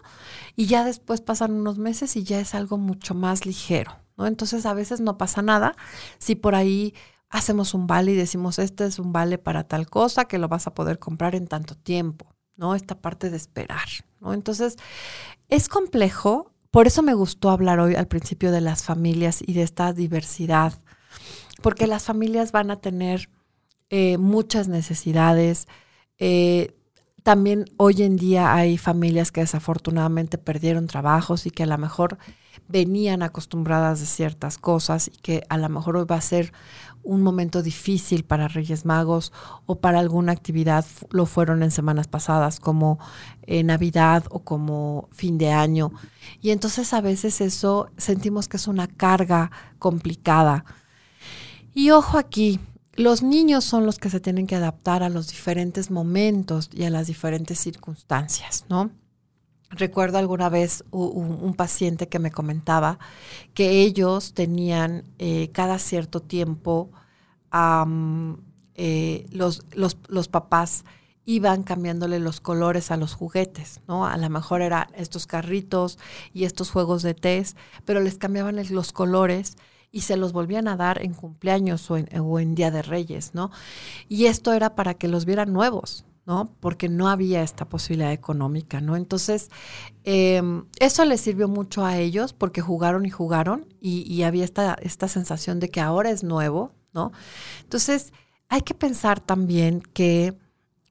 [0.56, 4.28] y ya después pasan unos meses y ya es algo mucho más ligero, ¿no?
[4.28, 5.76] Entonces a veces no pasa nada
[6.18, 6.94] si por ahí
[7.30, 10.68] hacemos un vale y decimos, este es un vale para tal cosa que lo vas
[10.68, 12.76] a poder comprar en tanto tiempo, ¿no?
[12.76, 13.88] Esta parte de esperar,
[14.20, 14.34] ¿no?
[14.34, 14.76] Entonces
[15.48, 19.64] es complejo, por eso me gustó hablar hoy al principio de las familias y de
[19.64, 20.74] esta diversidad
[21.66, 23.28] porque las familias van a tener
[23.90, 25.68] eh, muchas necesidades.
[26.20, 26.76] Eh,
[27.24, 32.20] también hoy en día hay familias que desafortunadamente perdieron trabajos y que a lo mejor
[32.68, 36.54] venían acostumbradas de ciertas cosas y que a lo mejor hoy va a ser
[37.02, 39.34] un momento difícil para Reyes Magos
[39.66, 43.00] o para alguna actividad, lo fueron en semanas pasadas como
[43.42, 45.92] eh, Navidad o como fin de año.
[46.44, 49.50] Y entonces a veces eso sentimos que es una carga
[49.80, 50.64] complicada
[51.76, 52.60] y ojo aquí,
[52.94, 56.90] los niños son los que se tienen que adaptar a los diferentes momentos y a
[56.90, 58.90] las diferentes circunstancias, ¿no?
[59.70, 62.98] Recuerdo alguna vez un, paciente que me comentaba
[63.54, 66.92] que ellos tenían eh, cada cierto tiempo,
[68.76, 70.86] eh, los, los, los papás
[71.26, 74.06] iban cambiándole los colores a los juguetes, ¿no?
[74.06, 75.98] A lo mejor eran estos carritos
[76.34, 79.58] y estos juegos de test, pero les cambiaban los colores
[79.96, 83.50] y se los volvían a dar en cumpleaños o en, Día de Reyes, ¿no?
[84.10, 86.54] Y esto era para que los vieran nuevos, ¿no?
[86.60, 88.98] Porque no había esta posibilidad económica, ¿no?
[88.98, 89.50] Entonces,
[90.04, 95.08] em, eso les sirvió mucho a ellos porque jugaron y jugaron y, había esta, esta
[95.08, 97.14] sensación de que ahora es nuevo, ¿no?
[97.64, 98.12] Entonces,
[98.50, 100.38] hay que pensar también que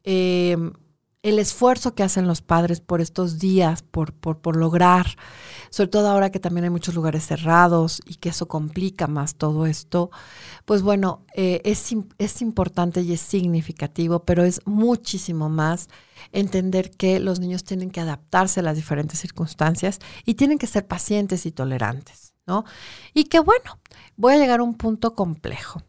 [0.05, 0.73] em,
[1.25, 5.17] el esfuerzo que hacen los padres por estos días, por, por, lograr,
[5.71, 9.65] sobre todo ahora que también hay muchos lugares cerrados y que eso complica más todo
[9.65, 10.11] esto,
[10.67, 15.89] pues bueno, eh, es, es importante y es significativo, pero es muchísimo más
[16.31, 20.87] entender que los niños tienen que adaptarse a las diferentes circunstancias y tienen que ser
[20.87, 22.67] pacientes y tolerantes, ¿no?
[23.15, 23.79] Y que bueno,
[24.19, 25.81] voy a llegar a un punto complejo.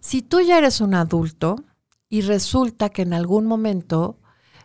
[0.00, 1.54] Si tú ya eres un adulto
[2.08, 4.18] y resulta que en algún momento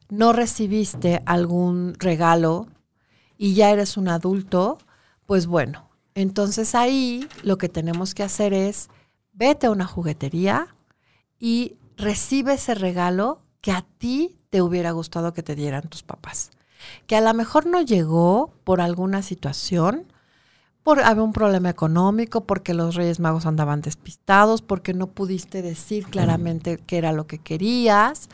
[0.09, 2.67] no recibiste algún regalo
[3.37, 4.77] y ya eres un adulto,
[5.25, 8.89] pues bueno, entonces ahí lo que tenemos que hacer es
[9.33, 10.75] vete a una juguetería
[11.39, 16.51] y recibe ese regalo que a ti te hubiera gustado que te dieran tus papás.
[17.05, 20.11] Que a lo mejor no llegó por alguna situación,
[20.87, 26.05] por había un problema económico, porque los Reyes Magos andaban despistados, porque no pudiste decir
[26.05, 28.29] claramente qué era lo que querías.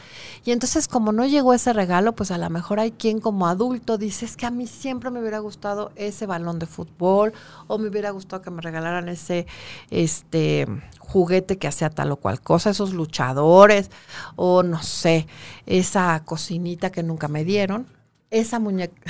[0.45, 3.97] Y entonces como no llegó ese regalo, pues a lo mejor hay quien como adulto
[3.97, 7.33] dice, es que a mí siempre me hubiera gustado ese balón de fútbol
[7.65, 9.47] o me hubiera gustado que me regalaran ese
[9.89, 10.67] este
[10.99, 13.89] juguete que hacía tal o cual cosa, esos luchadores
[14.35, 15.25] o no sé,
[15.65, 17.87] esa cocinita que nunca me dieron,
[18.29, 19.01] esa muñeca.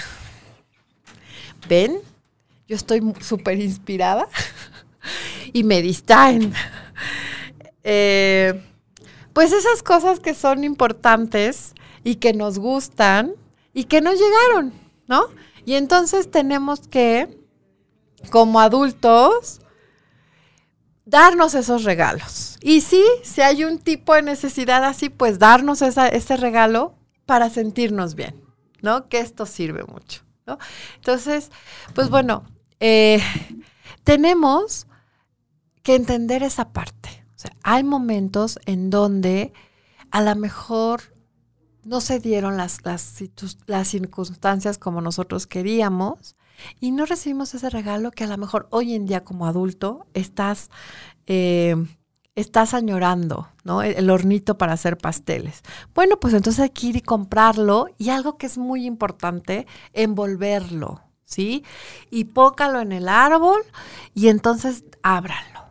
[1.67, 2.12] ¿Ven?
[2.67, 4.27] Yo estoy súper inspirada
[5.53, 6.53] y me distraen.
[7.83, 8.61] Eh,
[9.33, 11.73] pues esas cosas que son importantes
[12.03, 13.33] y que nos gustan
[13.73, 14.73] y que no llegaron,
[15.07, 15.25] ¿no?
[15.65, 17.39] Y entonces tenemos que,
[18.29, 19.61] como adultos,
[21.05, 22.57] darnos esos regalos.
[22.61, 26.95] Y sí, si hay un tipo de necesidad así, pues darnos ese regalo
[27.25, 28.41] para sentirnos bien,
[28.81, 29.09] ¿no?
[29.09, 30.57] Que esto sirve mucho, ¿no?
[30.95, 31.51] Entonces,
[31.95, 32.43] pues bueno,
[32.85, 33.21] eh,
[34.03, 34.87] tenemos
[35.83, 37.23] que entender esa parte.
[37.33, 39.53] O sea, hay momentos en donde
[40.11, 41.15] a lo mejor
[41.85, 46.35] no se dieron las, las, circunstancias como nosotros queríamos
[46.81, 50.69] y no recibimos ese regalo que a lo mejor hoy en día como adulto estás,
[51.25, 51.77] eh,
[52.35, 53.81] estás añorando, ¿no?
[53.81, 55.61] El, el, hornito para hacer pasteles.
[55.95, 61.02] Bueno, pues entonces hay que ir y comprarlo y algo que es muy importante, envolverlo.
[61.37, 63.61] Y pócalo en el árbol
[64.13, 65.61] y entonces ábranlo.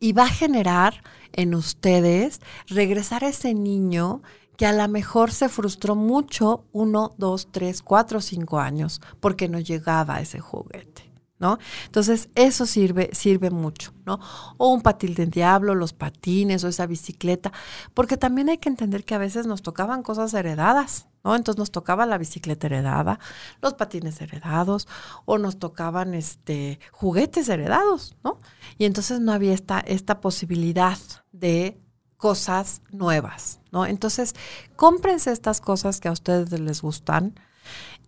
[0.00, 4.22] Y va a generar en ustedes regresar a ese niño
[4.56, 9.58] que a lo mejor se frustró mucho uno, dos, tres, cuatro, cinco años porque no
[9.58, 11.13] llegaba ese juguete.
[11.38, 11.58] ¿No?
[11.86, 14.20] Entonces, eso sirve, sirve mucho, ¿no?
[14.56, 17.52] O un patil de diablo, los patines o esa bicicleta,
[17.92, 21.34] porque también hay que entender que a veces nos tocaban cosas heredadas, ¿no?
[21.34, 23.18] Entonces nos tocaba la bicicleta heredada,
[23.60, 24.86] los patines heredados,
[25.24, 28.38] o nos tocaban este juguetes heredados, ¿no?
[28.78, 30.98] Y entonces no había esta, esta posibilidad
[31.32, 31.80] de
[32.16, 33.84] cosas nuevas, ¿no?
[33.84, 34.34] Entonces,
[34.76, 37.38] cómprense estas cosas que a ustedes les gustan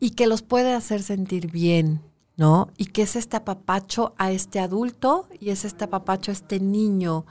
[0.00, 2.02] y que los puede hacer sentir bien,
[2.36, 2.70] ¿no?
[2.76, 7.26] Y que es este apapacho a este adulto y es este apapacho a este niño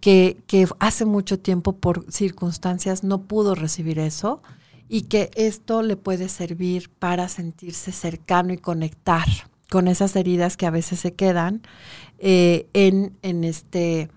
[0.00, 4.42] que, que hace mucho tiempo por circunstancias no pudo recibir eso
[4.88, 9.26] y que esto le puede servir para sentirse cercano y conectar
[9.70, 11.62] con esas heridas que a veces se quedan
[12.18, 14.10] eh, en, en este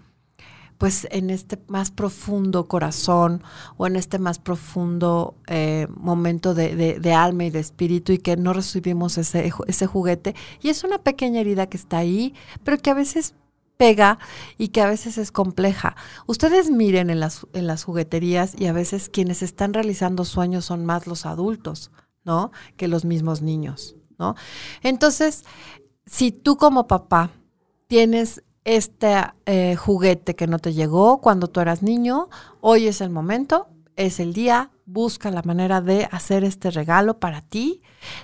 [0.81, 3.43] pues en este más profundo corazón
[3.77, 8.35] o en este más profundo eh, momento de, de, alma y de espíritu y que
[8.35, 10.33] no recibimos ese, ese juguete.
[10.59, 13.35] Y es una pequeña herida que está ahí, pero que a veces
[13.77, 14.17] pega
[14.57, 15.95] y que a veces es compleja.
[16.25, 20.83] Ustedes miren en las, en las jugueterías y a veces quienes están realizando sueños son
[20.83, 21.91] más los adultos,
[22.23, 22.51] ¿no?
[22.75, 24.33] Que los mismos niños, ¿no?
[24.81, 25.43] Entonces,
[26.07, 27.29] si tú como papá
[27.85, 33.09] tienes este eh, juguete que no te llegó cuando tú eras niño, hoy es el
[33.09, 37.81] momento, es el día, busca la manera de hacer este regalo para ti,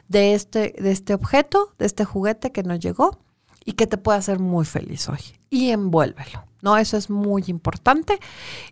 [0.07, 3.19] de este, de este objeto, de este juguete que no llegó
[3.65, 5.19] y que te pueda hacer muy feliz hoy.
[5.49, 6.77] Y envuélvelo, ¿no?
[6.77, 8.19] Eso es muy importante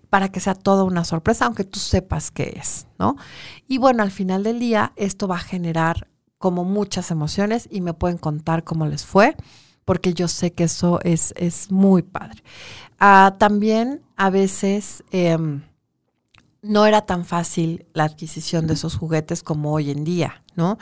[0.09, 3.17] para que sea toda una sorpresa, aunque tú sepas qué es, ¿no?
[3.67, 7.93] Y bueno, al final del día, esto va a generar como muchas emociones y me
[7.93, 9.35] pueden contar cómo les fue
[9.85, 12.43] porque yo sé que eso es, es muy padre.
[12.99, 15.61] Ah, también a veces em,
[16.61, 20.77] no era tan fácil la adquisición de esos juguetes como hoy en día, ¿no?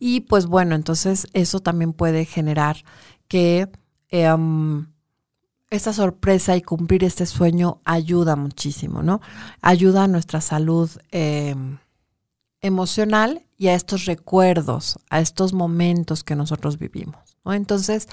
[0.00, 2.78] Y pues bueno, entonces eso también puede generar
[3.28, 3.68] que
[4.08, 4.88] em,
[5.70, 9.20] esta sorpresa y cumplir este sueño ayuda muchísimo, ¿no?
[9.60, 11.78] Ayuda a nuestra salud em,
[12.60, 17.31] emocional y a estos recuerdos, a estos momentos que nosotros vivimos.
[17.46, 18.08] Entonces,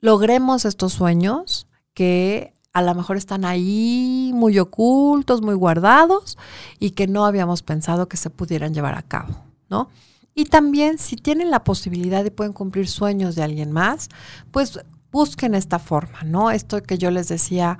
[0.00, 6.38] logremos estos sueños que a lo mejor están ahí muy ocultos, muy guardados
[6.78, 9.88] y que no habíamos pensado que se pudieran llevar a cabo, ¿no?
[10.34, 14.08] Y también si tienen la posibilidad y pueden cumplir sueños de alguien más,
[14.52, 14.78] pues
[15.10, 16.50] busquen esta forma, ¿no?
[16.50, 17.78] Esto que yo les decía,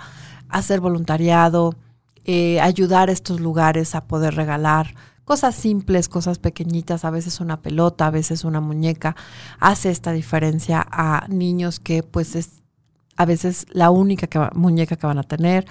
[0.49, 1.77] hacer voluntariado,
[2.25, 4.95] eh, ayudar a estos lugares a poder regalar
[5.29, 9.15] cosas simples, cosas pequeñitas, a veces una pelota, a veces una muñeca,
[9.61, 12.63] hace esta diferencia a niños que pues es
[13.19, 15.67] a veces la única muñeca que van a tener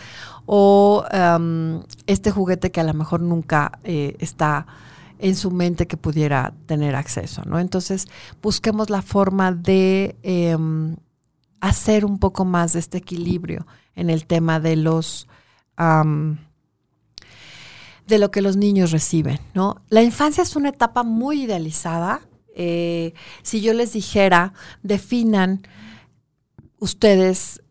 [0.45, 4.67] o em, este juguete que a lo mejor nunca eh, está
[5.17, 7.59] en su mente que pudiera tener acceso, ¿no?
[7.59, 8.05] Entonces
[8.43, 10.97] busquemos la forma de em,
[11.61, 15.27] hacer un poco más de este equilibrio en el tema de los
[18.07, 19.81] de lo que los niños reciben, ¿no?
[19.89, 22.21] La infancia es una etapa muy idealizada
[22.59, 24.51] Eh, si yo les dijera,
[24.81, 25.61] definan
[26.79, 27.61] ustedes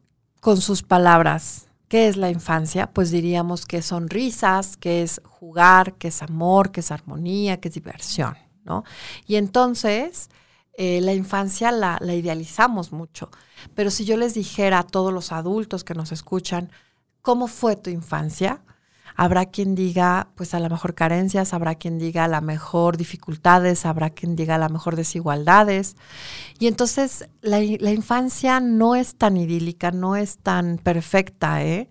[0.40, 5.94] con sus palabras qué es la infancia, pues diríamos que son risas, que es jugar,
[5.94, 8.84] que es amor, que es armonía, que es diversión, ¿no?
[9.26, 10.28] Y entonces
[10.78, 13.30] eh, la infancia la, la idealizamos mucho.
[13.74, 16.70] Pero si yo les dijera a todos los adultos que nos escuchan,
[17.22, 18.60] ¿cómo fue tu infancia?
[19.16, 23.86] Habrá quien diga, pues a lo mejor carencias, habrá quien diga a lo mejor dificultades,
[23.86, 25.96] habrá quien diga a lo mejor desigualdades.
[26.58, 31.88] Y entonces la, la infancia no es tan idílica, no es tan perfecta, ¿eh?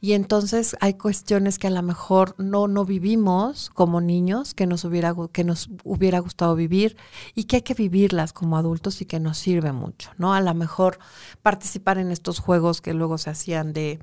[0.00, 4.84] Y entonces hay cuestiones que a lo mejor no, no vivimos como niños, que nos,
[4.84, 6.96] hubiera, que nos hubiera gustado vivir
[7.34, 10.34] y que hay que vivirlas como adultos y que nos sirve mucho, ¿no?
[10.34, 10.98] A lo mejor
[11.42, 14.00] participar en estos juegos que luego se hacían de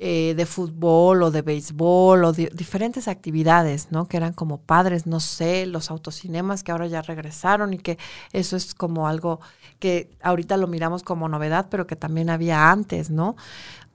[0.00, 4.06] eh, de fútbol o de béisbol o de diferentes actividades, ¿no?
[4.06, 7.98] Que eran como padres, no sé, los autocinemas que ahora ya regresaron y que
[8.32, 9.40] eso es como algo
[9.80, 13.34] que ahorita lo miramos como novedad, pero que también había antes, ¿no?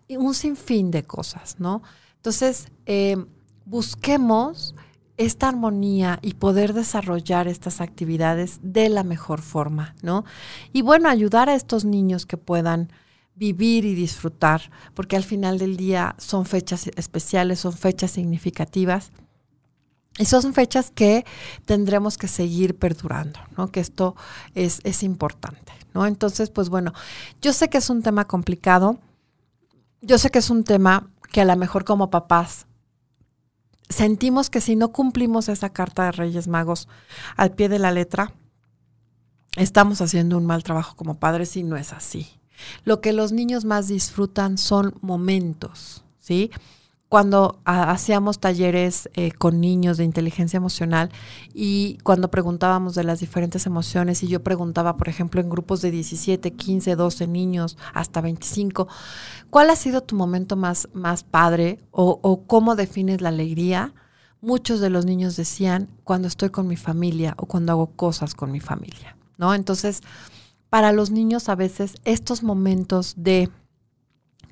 [0.10, 1.82] Y un sinfín de cosas, ¿no?
[2.18, 3.16] Entonces, eh,
[3.66, 4.76] busquemos
[5.16, 10.26] esta armonía y poder desarrollar estas actividades de la mejor forma, ¿no?
[10.74, 12.91] Y bueno, ayudar a estos niños que puedan
[13.36, 19.12] vivir y disfrutar, porque al final del día son fechas especiales, son fechas significativas.
[20.20, 21.26] Y son fechas que
[21.66, 23.72] tendremos que seguir perdurando, ¿no?
[23.72, 24.16] Que esto
[24.54, 26.06] es, es importante, ¿no?
[26.06, 26.94] Entonces, pues bueno,
[27.42, 29.00] yo sé que es un tema complicado,
[30.02, 32.68] yo sé que es un tema que a lo mejor como papás
[33.90, 36.88] sentimos que si no cumplimos esa carta de Reyes Magos
[37.36, 38.34] al pie de la letra,
[39.56, 42.40] estamos haciendo un mal trabajo como padres y no es así.
[42.86, 46.51] Lo que los niños más disfrutan son momentos, ¿sí?
[47.14, 51.11] Cuando hacíamos talleres eh, con niños de inteligencia emocional
[51.53, 55.91] y cuando preguntábamos de las diferentes emociones y yo preguntaba, por ejemplo, en grupos de
[55.91, 58.88] 17, 15, 12 niños, hasta 25,
[59.51, 63.93] ¿cuál ha sido tu momento más, más padre o, o cómo defines la alegría?
[64.41, 68.51] Muchos de los niños decían cuando estoy con mi familia o cuando hago cosas con
[68.51, 69.53] mi familia, ¿no?
[69.53, 70.01] Entonces,
[70.74, 73.52] para los niños a veces estos momentos de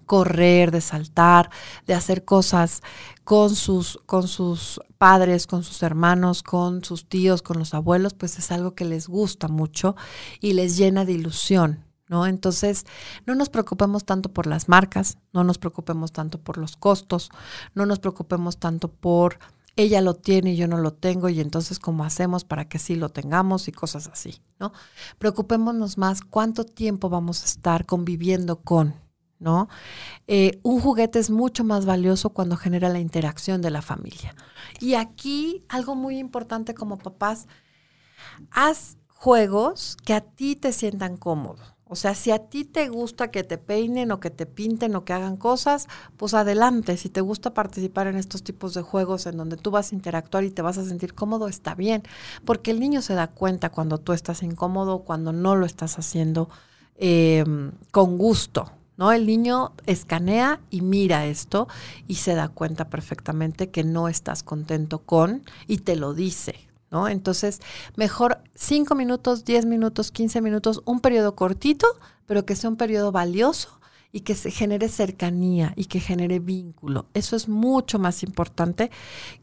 [0.06, 1.50] correr, de saltar,
[1.88, 2.84] de hacer cosas
[3.24, 8.38] con sus, con sus padres, con sus hermanos, con sus tíos, con los abuelos, pues
[8.38, 9.96] es algo que les gusta mucho
[10.40, 11.86] y les llena de ilusión.
[12.08, 12.28] ¿No?
[12.28, 12.86] Entonces,
[13.26, 17.32] no nos preocupemos tanto por las marcas, no nos preocupemos tanto por los costos,
[17.74, 19.40] no nos preocupemos tanto por
[19.76, 22.96] ella lo tiene y yo no lo tengo y entonces cómo hacemos para que sí
[22.96, 24.74] lo tengamos y cosas así, ¿no?
[25.18, 28.96] Preocupémonos más cuánto tiempo vamos a estar conviviendo con,
[29.40, 29.70] ¿no?
[30.28, 34.36] Eh, un juguete es mucho más valioso cuando genera la interacción de la familia.
[34.80, 37.48] Y aquí algo muy importante como papás,
[38.52, 41.71] haz juegos que a ti te sientan cómodos.
[41.92, 45.04] O sea, si a ti te gusta que te peinen o que te pinten o
[45.04, 46.96] que hagan cosas, pues adelante.
[46.96, 50.46] Si te gusta participar en estos tipos de juegos en donde tú vas a interactuar
[50.46, 52.04] y te vas a sentir cómodo, está bien.
[52.46, 56.48] Porque el niño se da cuenta cuando tú estás incómodo cuando no lo estás haciendo
[56.96, 58.72] em, con gusto.
[58.96, 59.12] ¿No?
[59.12, 61.68] El niño escanea y mira esto
[62.08, 67.08] y se da cuenta perfectamente que no estás contento con y te lo dice, ¿no?
[67.08, 67.62] Entonces,
[67.96, 71.88] mejor 5 minutos, 10 minutos, 15 minutos, un periodo cortito,
[72.26, 73.80] pero que sea un periodo valioso
[74.12, 77.08] y que se genere cercanía y que genere vínculo.
[77.14, 78.92] Eso es mucho más importante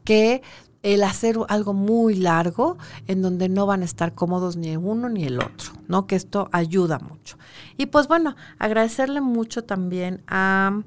[0.03, 0.43] que
[0.83, 2.77] el hacer algo muy largo
[3.07, 6.07] en donde no van a estar cómodos ni el uno ni el otro, ¿no?
[6.07, 7.37] Que esto ayuda mucho.
[7.77, 10.83] Y pues bueno, agradecerle mucho también a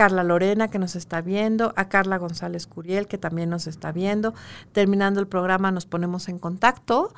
[0.00, 4.32] Carla Lorena que nos está viendo, a Carla González Curiel que también nos está viendo.
[4.72, 7.12] Terminando el programa nos ponemos en contacto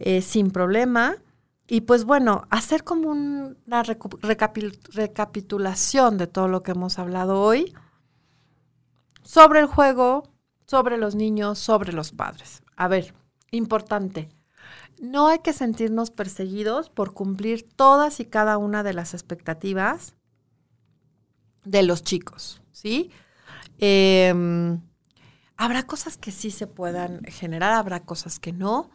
[0.00, 1.14] eh, sin problema.
[1.68, 7.72] Y pues bueno, hacer como una recapitulación de todo lo que hemos hablado hoy
[9.22, 10.24] sobre el juego,
[10.66, 12.64] sobre los niños, sobre los padres.
[12.74, 13.14] A ver,
[13.52, 14.30] importante.
[15.00, 20.16] No hay que sentirnos perseguidos por cumplir todas y cada una de las expectativas
[21.66, 23.10] de los chicos, ¿sí?
[23.78, 24.80] Em,
[25.56, 28.90] habrá cosas que sí se puedan generar, habrá cosas que no,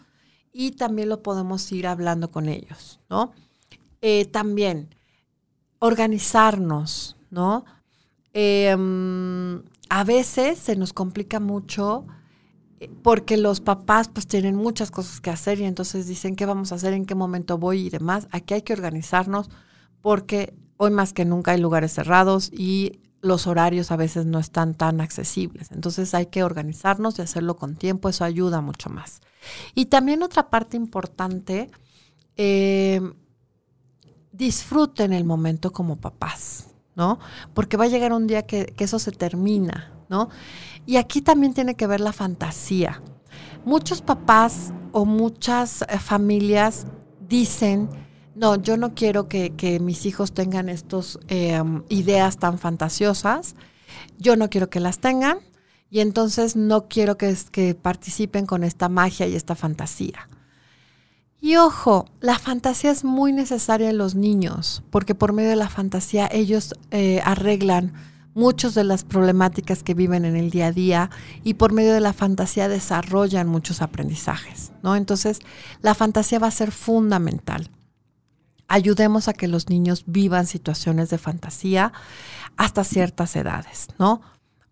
[0.54, 3.34] y también lo podemos ir hablando con ellos, ¿no?
[4.02, 4.96] Eh, también
[5.80, 7.66] organizarnos, ¿no?
[8.34, 12.06] Em, a veces se nos complica mucho
[12.80, 16.72] eh, porque los papás pues tienen muchas cosas que hacer y entonces dicen qué vamos
[16.72, 18.28] a hacer, en qué momento voy y demás.
[18.32, 19.50] Aquí hay que organizarnos
[20.02, 20.54] porque
[20.84, 25.00] Hoy más que nunca hay lugares cerrados y los horarios a veces no están tan
[25.00, 25.72] accesibles.
[25.72, 29.22] Entonces hay que organizarnos y hacerlo con tiempo, eso ayuda mucho más.
[29.76, 31.70] Y también otra parte importante,
[32.36, 33.00] eh,
[34.32, 37.20] disfruten el momento como papás, ¿no?
[37.54, 40.30] Porque va a llegar un día que, que eso se termina, ¿no?
[40.88, 43.04] Y aquí también tiene que ver la fantasía.
[43.66, 46.88] Muchos papás o muchas eh, familias
[47.20, 47.88] dicen,
[48.42, 53.56] no, yo no quiero que, mis hijos tengan estas em, ideas tan fantasiosas,
[54.18, 55.38] yo no quiero que las tengan
[55.92, 60.28] y entonces no quiero que, participen con esta magia y esta fantasía.
[61.40, 65.70] Y ojo, la fantasía es muy necesaria en los niños, porque por medio de la
[65.70, 67.94] fantasía ellos eh, arreglan
[68.34, 71.10] muchas de las problemáticas que viven en el día a día
[71.44, 74.96] y por medio de la fantasía desarrollan muchos aprendizajes, ¿no?
[74.96, 75.40] Entonces,
[75.82, 77.70] la fantasía va a ser fundamental
[78.72, 81.92] ayudemos a que los niños vivan situaciones de fantasía
[82.56, 84.22] hasta ciertas edades, ¿no?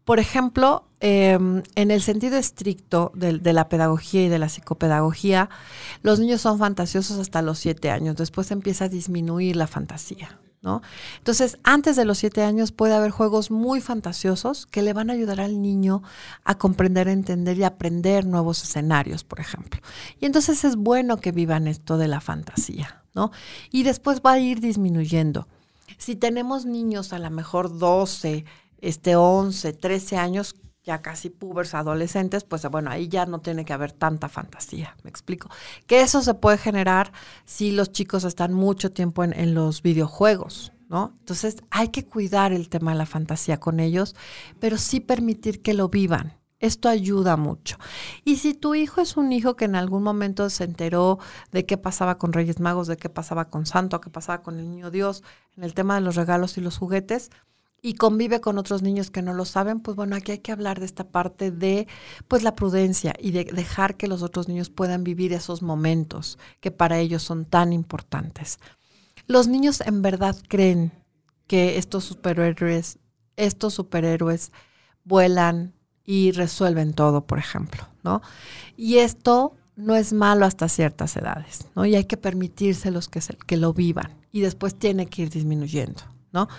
[0.06, 5.50] Por ejemplo, em, en el sentido estricto de, la pedagogía y de la psicopedagogía,
[6.02, 10.40] los niños son fantasiosos hasta los siete años, después empieza a disminuir la fantasía.
[10.62, 10.82] ¿No?
[11.20, 15.14] Entonces, antes de los siete años puede haber juegos muy fantasiosos que le van a
[15.14, 16.04] ayudar al niño
[16.44, 19.80] a comprender, entender y aprender nuevos escenarios, por ejemplo.
[20.20, 22.99] Y entonces es bueno que vivan esto de la fantasía.
[23.14, 23.32] ¿No?
[23.72, 25.48] Y después va a ir disminuyendo.
[25.98, 28.46] Si tenemos niños a lo mejor 12,
[28.80, 33.74] este 11, 13 años, ya casi pubers, adolescentes, pues bueno, ahí ya no tiene que
[33.74, 35.50] haber tanta fantasía, me explico.
[35.86, 37.12] Que eso se puede generar
[37.46, 41.14] si los chicos están mucho tiempo en, los videojuegos, ¿no?
[41.20, 44.16] Entonces hay que cuidar el tema de la fantasía con ellos,
[44.60, 46.39] pero sí permitir que lo vivan.
[46.60, 47.78] Esto ayuda mucho.
[48.26, 51.20] Y si tu hijo es un hijo que en algún momento se enteró
[51.52, 54.70] de qué pasaba con Reyes Magos, de qué pasaba con Santo, qué pasaba con el
[54.70, 55.24] Niño Dios,
[55.56, 57.32] en el tema de los regalos y los juguetes,
[57.82, 60.80] y convive con otros niños que no lo saben, pues bueno, aquí hay que hablar
[60.80, 61.88] de esta parte de
[62.28, 66.72] pues la prudencia y de dejar que los otros niños puedan vivir esos momentos que
[66.72, 68.60] para ellos son tan importantes.
[69.28, 70.92] Los niños en verdad creen
[71.48, 73.00] que estos superhéroes,
[73.38, 74.52] estos superhéroes
[75.04, 75.74] vuelan,
[76.10, 78.24] y resuelven todo, por ejemplo, ¿no?
[78.76, 81.86] Y esto no es malo hasta ciertas edades, ¿no?
[81.86, 86.02] Y hay que permitírselos que, que lo vivan y después tiene que ir disminuyendo,
[86.32, 86.50] ¿no?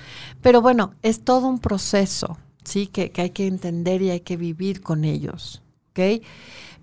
[0.40, 2.86] Pero bueno, es todo un proceso, ¿sí?
[2.86, 6.22] Que, que hay que entender y hay que vivir con ellos, ¿ok?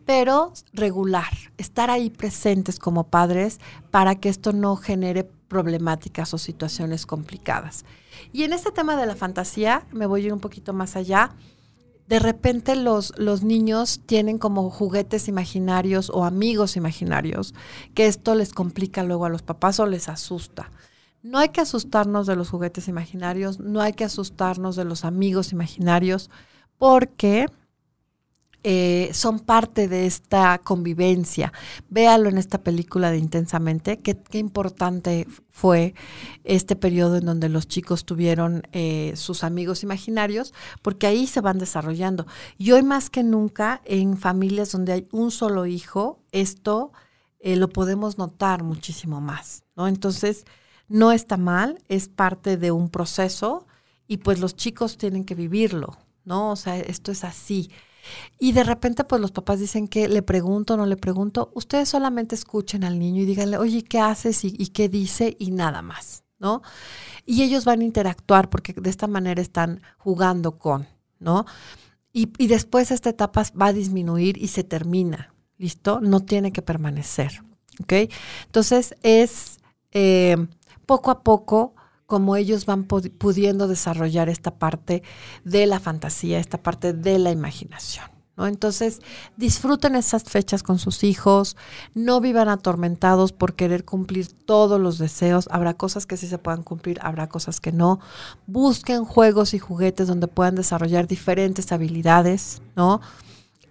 [0.05, 3.61] Pero regular, estar ahí presentes como padres
[3.91, 7.85] para que esto no genere problemáticas o situaciones complicadas.
[8.33, 11.31] Y en este tema de la fantasía, me voy a ir un poquito más allá
[12.07, 17.53] de repente los, los niños tienen como juguetes imaginarios o amigos imaginarios,
[17.93, 20.71] que esto les complica luego a los papás o les asusta.
[21.21, 25.51] No hay que asustarnos de los juguetes imaginarios, no hay que asustarnos de los amigos
[25.51, 26.29] imaginarios,
[26.77, 27.47] porque
[28.69, 31.53] eh, son parte de esta convivencia.
[31.87, 35.93] Véalo en esta película de Intensamente, qué, importante fue
[36.43, 41.59] este periodo en donde los chicos tuvieron eh, sus amigos imaginarios, porque ahí se van
[41.59, 42.27] desarrollando.
[42.57, 46.91] Y hoy más que nunca, en familias donde hay un solo hijo, esto
[47.39, 49.87] eh, lo podemos notar muchísimo más, ¿no?
[49.87, 50.43] Entonces,
[50.89, 53.65] no está mal, es parte de un proceso
[54.09, 56.51] y pues los chicos tienen que vivirlo, ¿no?
[56.51, 57.71] O sea, esto es así.
[58.39, 61.51] Y de repente, pues los papás dicen que le pregunto, no le pregunto.
[61.53, 65.35] Ustedes solamente escuchen al niño y díganle, oye, ¿qué haces y, qué dice?
[65.39, 66.61] Y nada más, ¿no?
[67.25, 70.87] Y ellos van a interactuar porque de esta manera están jugando con,
[71.19, 71.45] ¿no?
[72.13, 75.99] Y, y después esta etapa va a disminuir y se termina, ¿listo?
[76.01, 77.43] No tiene que permanecer,
[77.81, 77.93] ¿ok?
[78.45, 79.59] Entonces es
[79.91, 80.35] eh,
[80.85, 81.73] poco a poco
[82.07, 85.03] como ellos van pudiendo desarrollar esta parte
[85.43, 88.05] de la fantasía, esta parte de la imaginación.
[88.37, 88.47] ¿no?
[88.47, 89.01] Entonces,
[89.35, 91.57] disfruten esas fechas con sus hijos,
[91.93, 95.49] no vivan atormentados por querer cumplir todos los deseos.
[95.51, 97.99] Habrá cosas que sí se puedan cumplir, habrá cosas que no.
[98.45, 103.01] Busquen juegos y juguetes donde puedan desarrollar diferentes habilidades, ¿no?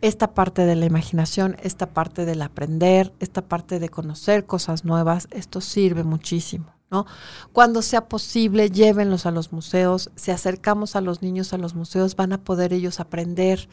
[0.02, 5.26] Esta parte de la imaginación, esta parte del aprender, esta parte de conocer cosas nuevas,
[5.30, 6.75] esto sirve muchísimo.
[6.90, 7.06] ¿No?
[7.52, 10.10] Cuando sea posible, llévenlos a los museos.
[10.14, 13.68] Si acercamos a los niños a los museos, van a poder ellos aprender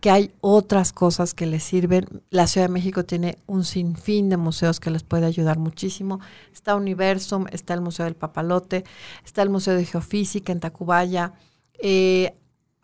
[0.00, 2.22] que hay otras cosas que les sirven.
[2.30, 6.20] La Ciudad de México tiene un sinfín de museos que les puede ayudar muchísimo.
[6.52, 8.84] Está Universum, está el Museo del Papalote,
[9.24, 11.32] está el Museo de Geofísica en Tacubaya.
[11.78, 12.36] Eh,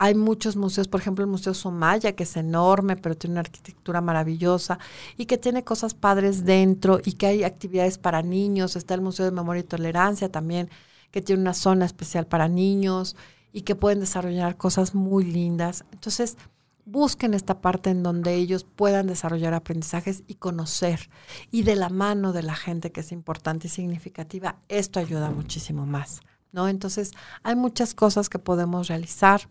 [0.03, 4.01] hay muchos museos, por ejemplo el Museo Somaya, que es enorme, pero tiene una arquitectura
[4.01, 4.77] maravillosa
[5.15, 8.75] y que tiene cosas padres dentro y que hay actividades para niños.
[8.75, 10.69] Está el Museo de Memoria y Tolerancia también,
[11.09, 13.15] que tiene una zona especial para niños
[13.53, 15.85] y que pueden desarrollar cosas muy lindas.
[15.93, 16.35] Entonces,
[16.83, 21.09] busquen esta parte en donde ellos puedan desarrollar aprendizajes y conocer.
[21.49, 25.85] Y de la mano de la gente que es importante y significativa, esto ayuda muchísimo
[25.85, 26.19] más.
[26.51, 26.67] ¿no?
[26.67, 29.47] Entonces, hay muchas cosas que podemos realizar,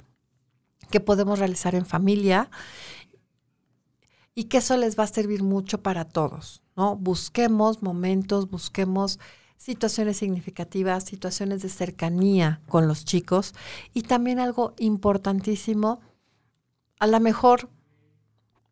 [0.91, 2.51] que podemos realizar en familia
[4.35, 6.97] y que eso les va a servir mucho para todos, ¿no?
[6.97, 9.19] Busquemos momentos, busquemos
[9.57, 13.55] situaciones significativas, situaciones de cercanía con los chicos
[13.95, 16.01] y también algo importantísimo,
[16.99, 17.69] a lo mejor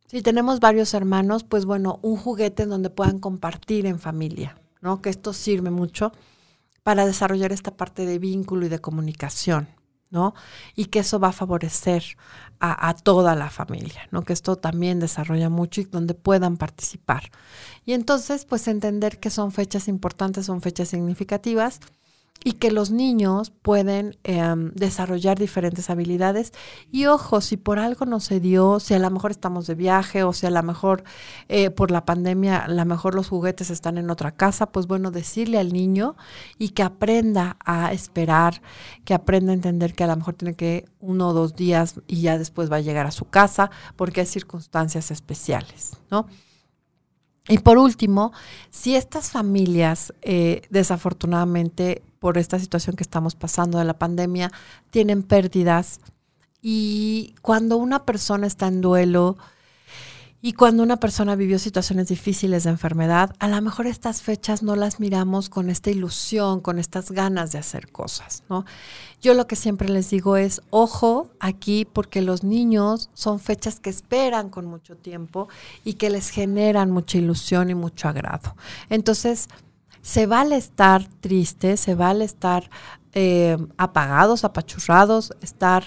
[0.07, 5.01] si tenemos varios hermanos, pues bueno, un juguete en donde puedan compartir en familia, ¿no?
[5.01, 6.11] Que esto sirve mucho
[6.83, 9.69] para desarrollar esta parte de vínculo y de comunicación.
[10.11, 10.35] ¿No?
[10.75, 12.05] Y que eso va a favorecer
[12.63, 14.23] a, toda la familia, ¿no?
[14.23, 17.31] Que esto también desarrolla mucho y donde puedan participar.
[17.87, 21.81] Y entonces, pues entender que son fechas importantes, son fechas significativas
[22.43, 26.53] y que los niños pueden em, desarrollar diferentes habilidades.
[26.91, 30.23] Y ojo, si por algo no se dio, si a lo mejor estamos de viaje
[30.25, 31.05] o si a lo mejor
[31.49, 35.11] eh, por la pandemia, a lo mejor los juguetes están en otra casa, pues bueno,
[35.11, 36.17] decirle al niño
[36.59, 38.63] y que aprenda a esperar,
[39.05, 42.23] que aprenda a entender que a lo mejor tiene que uno o dos días y
[42.23, 46.27] ya después va a llegar a su casa porque hay circunstancias especiales, ¿no?
[47.49, 48.33] Y por último,
[48.71, 54.53] si estas familias eh, desafortunadamente por esta situación que estamos pasando de la pandemia,
[54.91, 56.01] tienen pérdidas.
[56.63, 59.37] Y cuando una persona está en duelo
[60.43, 64.77] y cuando una persona vivió situaciones difíciles de enfermedad, a lo mejor estas fechas no
[64.77, 68.65] las miramos con esta ilusión, con estas ganas de hacer cosas, ¿no?
[69.21, 73.91] Yo lo que siempre les digo es, ojo aquí, porque los niños son fechas que
[73.91, 75.49] esperan con mucho tiempo
[75.85, 78.57] y que les generan mucha ilusión y mucho agrado.
[78.89, 79.49] Entonces,
[80.03, 82.71] se vale estar tristes, se vale estar
[83.13, 85.85] eh, apagados, apachurrados, estar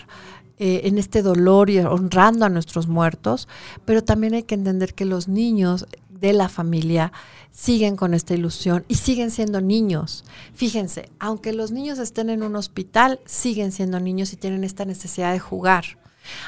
[0.59, 3.47] eh, en este dolor y honrando a nuestros muertos,
[3.85, 7.11] pero también hay que entender que los niños de la familia
[7.51, 10.23] siguen con esta ilusión y siguen siendo niños.
[10.53, 15.31] Fíjense, aunque los niños estén en un hospital, siguen siendo niños y tienen esta necesidad
[15.31, 15.83] de jugar.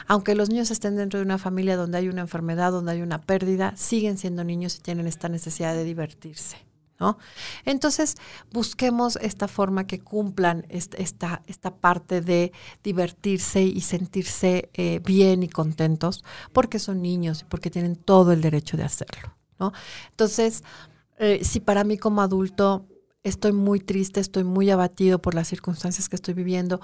[0.07, 3.19] Aunque los niños estén dentro de una familia donde hay una enfermedad, donde hay una
[3.19, 6.64] pérdida, siguen siendo niños y tienen esta necesidad de divertirse.
[6.99, 7.17] ¿No?
[7.65, 8.15] Entonces,
[8.51, 12.51] busquemos esta forma que cumplan esta, esta parte de
[12.83, 16.23] divertirse y sentirse eh, bien y contentos,
[16.53, 19.35] porque son niños y porque tienen todo el derecho de hacerlo.
[20.11, 20.63] Entonces,
[21.17, 22.85] eh, si para mí como adulto
[23.23, 26.79] estoy muy triste, estoy muy abatido por las circunstancias que estoy viviendo,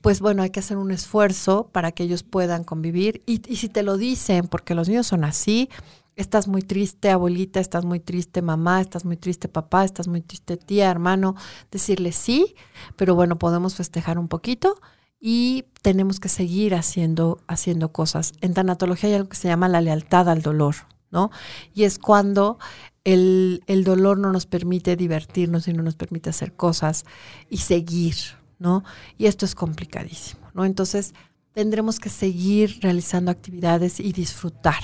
[0.00, 3.22] pues bueno, hay que hacer un esfuerzo para que ellos puedan convivir.
[3.26, 5.68] Y si te lo dicen, porque los niños son así,
[6.16, 10.56] estás muy triste, abuelita, estás muy triste, mamá, estás muy triste, papá, estás muy triste,
[10.56, 11.34] tía, hermano,
[11.70, 12.54] decirle sí,
[12.96, 14.80] pero bueno, podemos festejar un poquito
[15.20, 18.32] y tenemos que seguir haciendo, haciendo cosas.
[18.40, 20.74] En tanatología hay algo que se llama la lealtad al dolor,
[21.10, 21.30] ¿no?
[21.74, 22.58] Y es cuando
[23.04, 27.04] el, el dolor no nos permite divertirnos y no nos permite hacer cosas
[27.48, 28.16] y seguir,
[28.58, 28.84] ¿no?
[29.16, 30.64] Y esto es complicadísimo, ¿no?
[30.64, 31.14] Entonces,
[31.52, 34.82] tendremos que seguir realizando actividades y disfrutar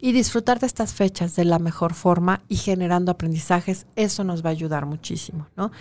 [0.00, 4.50] y disfrutar de estas fechas de la mejor forma y generando aprendizajes, eso nos va
[4.50, 5.72] a ayudar muchísimo, ¿no?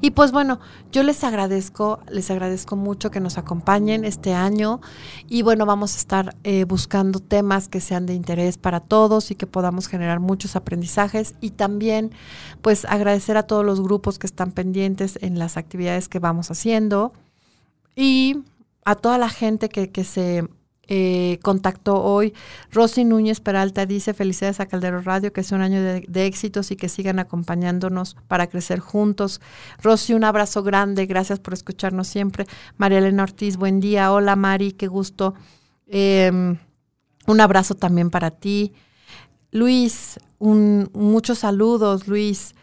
[0.00, 0.58] Y pues bueno,
[0.90, 4.80] yo les agradezco, les agradezco mucho que nos acompañen este año.
[5.28, 9.36] Y bueno, vamos a estar eh, buscando temas que sean de interés para todos y
[9.36, 11.34] que podamos generar muchos aprendizajes.
[11.40, 12.10] Y también
[12.62, 17.12] pues agradecer a todos los grupos que están pendientes en las actividades que vamos haciendo.
[17.94, 18.38] Y
[18.84, 20.48] a toda la gente que, que se
[20.92, 22.34] eh, contactó hoy.
[22.72, 26.76] Rosy Núñez Peralta dice, felicidades a Caldero Radio, que es un año de, éxitos y
[26.76, 29.40] que sigan acompañándonos para crecer juntos.
[29.80, 32.46] Rosy, un abrazo grande, gracias por escucharnos siempre.
[32.76, 34.12] María Elena Ortiz, buen día.
[34.12, 35.34] Hola Mari, qué gusto.
[35.86, 36.58] Em,
[37.28, 38.72] un abrazo también para ti.
[39.52, 42.56] Luis, un, muchos saludos, Luis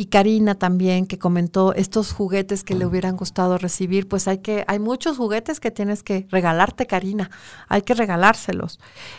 [0.00, 4.64] y Karina también que comentó estos juguetes que le hubieran gustado recibir, pues hay que,
[4.68, 7.32] hay muchos juguetes que tienes que regalarte, Karina,
[7.66, 8.78] hay que regalárselos.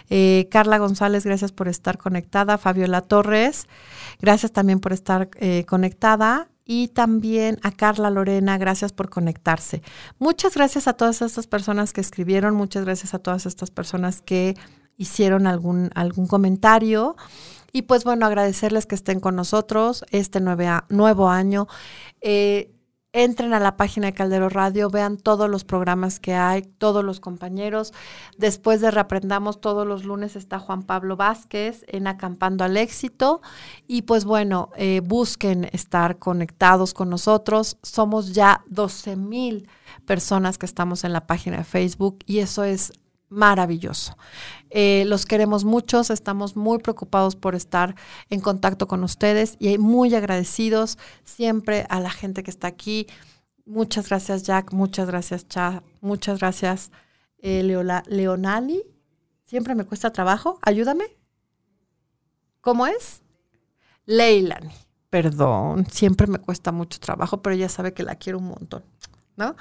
[0.10, 2.58] Eh, Carla González, gracias por estar conectada.
[2.58, 3.68] Fabiola Torres,
[4.22, 6.48] gracias también por estar eh, conectada.
[6.64, 9.82] Y también a Carla Lorena, gracias por conectarse.
[10.18, 14.56] Muchas gracias a todas estas personas que escribieron, muchas gracias a todas estas personas que
[14.96, 17.18] hicieron algún, algún comentario.
[17.72, 21.68] Y pues bueno, agradecerles que estén con nosotros este nuevo año.
[22.22, 22.72] Eh,
[23.12, 27.20] entren a la página de Caldero Radio, vean todos los programas que hay, todos los
[27.20, 27.92] compañeros.
[28.38, 33.42] Después de Reaprendamos, todos los lunes está Juan Pablo Vázquez en Acampando al Éxito.
[33.88, 37.78] Y pues bueno, eh, busquen estar conectados con nosotros.
[37.82, 39.68] Somos ya 12 mil
[40.06, 42.94] personas que estamos en la página de Facebook y eso es
[43.30, 44.18] maravilloso.
[44.70, 47.96] Eh, los queremos muchos, estamos muy preocupados por estar
[48.30, 53.08] en contacto con ustedes y muy agradecidos siempre a la gente que está aquí.
[53.66, 56.92] Muchas gracias Jack, muchas gracias Cha, muchas gracias
[57.38, 57.64] eh,
[58.08, 58.84] Leonali.
[59.46, 61.06] Siempre me cuesta trabajo, ayúdame.
[62.62, 63.22] ¿Cómo es?
[64.06, 64.74] Leilani.
[65.10, 68.84] Perdón, siempre me cuesta mucho trabajo, pero ella sabe que la quiero un montón.
[69.40, 69.56] ¿No?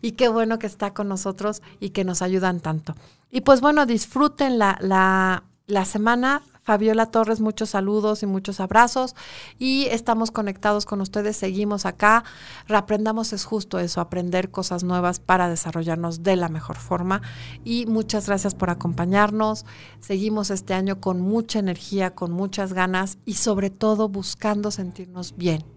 [0.00, 2.94] Y qué bueno que está con nosotros y que nos ayudan tanto.
[3.30, 6.42] Y pues bueno, disfruten la, la, la semana.
[6.62, 9.14] Fabiola Torres, muchos saludos y muchos abrazos.
[9.58, 12.24] Y estamos conectados con ustedes, seguimos acá.
[12.66, 17.20] Reaprendamos es justo eso, aprender cosas nuevas para desarrollarnos de la mejor forma.
[17.64, 19.66] Y muchas gracias por acompañarnos.
[20.00, 25.73] Seguimos este año con mucha energía, con muchas ganas y sobre todo buscando sentirnos bien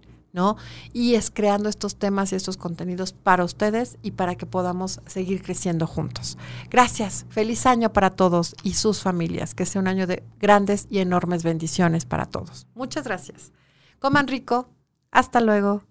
[0.93, 5.41] y es creando estos temas y estos contenidos para ustedes y para que podamos seguir
[5.41, 6.37] creciendo juntos.
[6.69, 10.99] Gracias, feliz año para todos y sus familias, que sea un año de grandes y
[10.99, 12.67] enormes bendiciones para todos.
[12.75, 13.51] Muchas gracias.
[13.99, 14.69] Coman rico,
[15.11, 15.83] hasta luego.